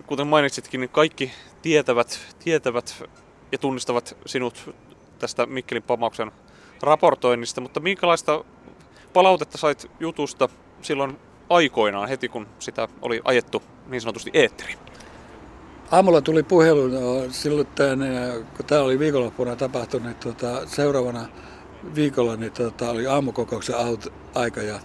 kuten 0.07 0.27
mainitsitkin, 0.27 0.81
niin 0.81 0.91
kaikki 0.91 1.33
tietävät, 1.63 2.37
tietävät 2.39 3.05
ja 3.53 3.59
tunnistavat 3.59 4.17
sinut 4.27 4.75
tästä 5.19 5.47
Mikkelin 5.47 5.83
pamauksen 5.83 6.33
raportoinnista, 6.83 7.61
mutta 7.61 7.81
minkälaista 7.81 8.45
palautetta 9.13 9.59
sait 9.59 9.91
jutusta 10.01 10.49
silloin 10.83 11.19
aikoinaan, 11.49 12.09
heti 12.09 12.29
kun 12.29 12.47
sitä 12.59 12.89
oli 13.03 13.21
ajettu 13.25 13.63
niin 13.87 14.01
sanotusti 14.01 14.31
eetteriin? 14.35 14.79
Aamulla 15.91 16.21
tuli 16.21 16.43
puhelu 16.43 16.89
no, 16.89 17.31
silloin, 17.31 17.67
tämän, 17.67 17.99
kun 18.57 18.67
tämä 18.67 18.81
oli 18.81 18.99
viikonloppuna 18.99 19.57
tapahtunut, 19.57 20.07
niin 20.07 20.17
tuota, 20.17 20.67
seuraavana 20.67 21.29
viikolla 21.95 22.37
niin 22.37 22.53
tuota, 22.53 22.91
oli 22.91 23.07
aamukokouksen 23.07 23.77
aika 24.35 24.63
ja 24.63 24.81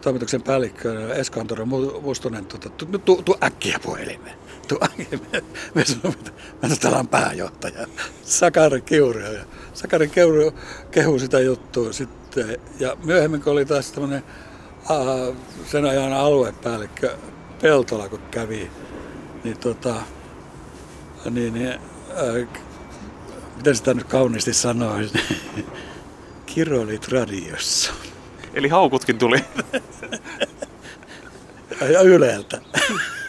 toimituksen 0.00 0.42
päällikkö 0.42 1.14
Eskantoro 1.14 1.66
Mustonen, 2.02 2.46
tuota, 2.46 2.68
tu, 2.68 2.86
tu, 2.98 3.22
tu, 3.24 3.36
äkkiä 3.42 3.78
puhelimeen. 3.82 4.36
Tu, 4.68 4.78
äkkiä. 4.84 5.18
Me 5.74 5.84
sanoimme, 5.84 6.10
että 6.10 6.32
mä 6.62 6.76
täällä 6.80 6.98
on 6.98 7.08
pääjohtaja, 7.08 7.86
Sakari 8.22 8.80
Kiuru. 8.80 9.18
Ja 9.18 9.44
Sakari 9.74 10.08
Kiuru 10.08 10.52
kehui 10.90 11.20
sitä 11.20 11.40
juttua 11.40 11.92
sitten. 11.92 12.58
Ja 12.80 12.96
myöhemmin, 13.04 13.42
kun 13.42 13.52
oli 13.52 13.64
taas 13.64 13.92
tämmöinen 13.92 14.22
sen 15.66 15.84
ajan 15.84 16.12
aluepäällikkö 16.12 17.16
Peltola, 17.62 18.08
kun 18.08 18.20
kävi 18.30 18.70
niin 19.44 19.58
tota, 19.58 19.94
niin, 21.30 21.54
niin 21.54 21.68
äh, 21.68 22.48
miten 23.56 23.76
sitä 23.76 23.94
nyt 23.94 24.06
kauniisti 24.06 24.52
sanoisi, 24.52 25.18
kirolit 26.46 27.08
radiossa. 27.08 27.92
Eli 28.54 28.68
haukutkin 28.68 29.18
tuli. 29.18 29.44
ja 31.92 32.00
Yleltä. 32.00 32.60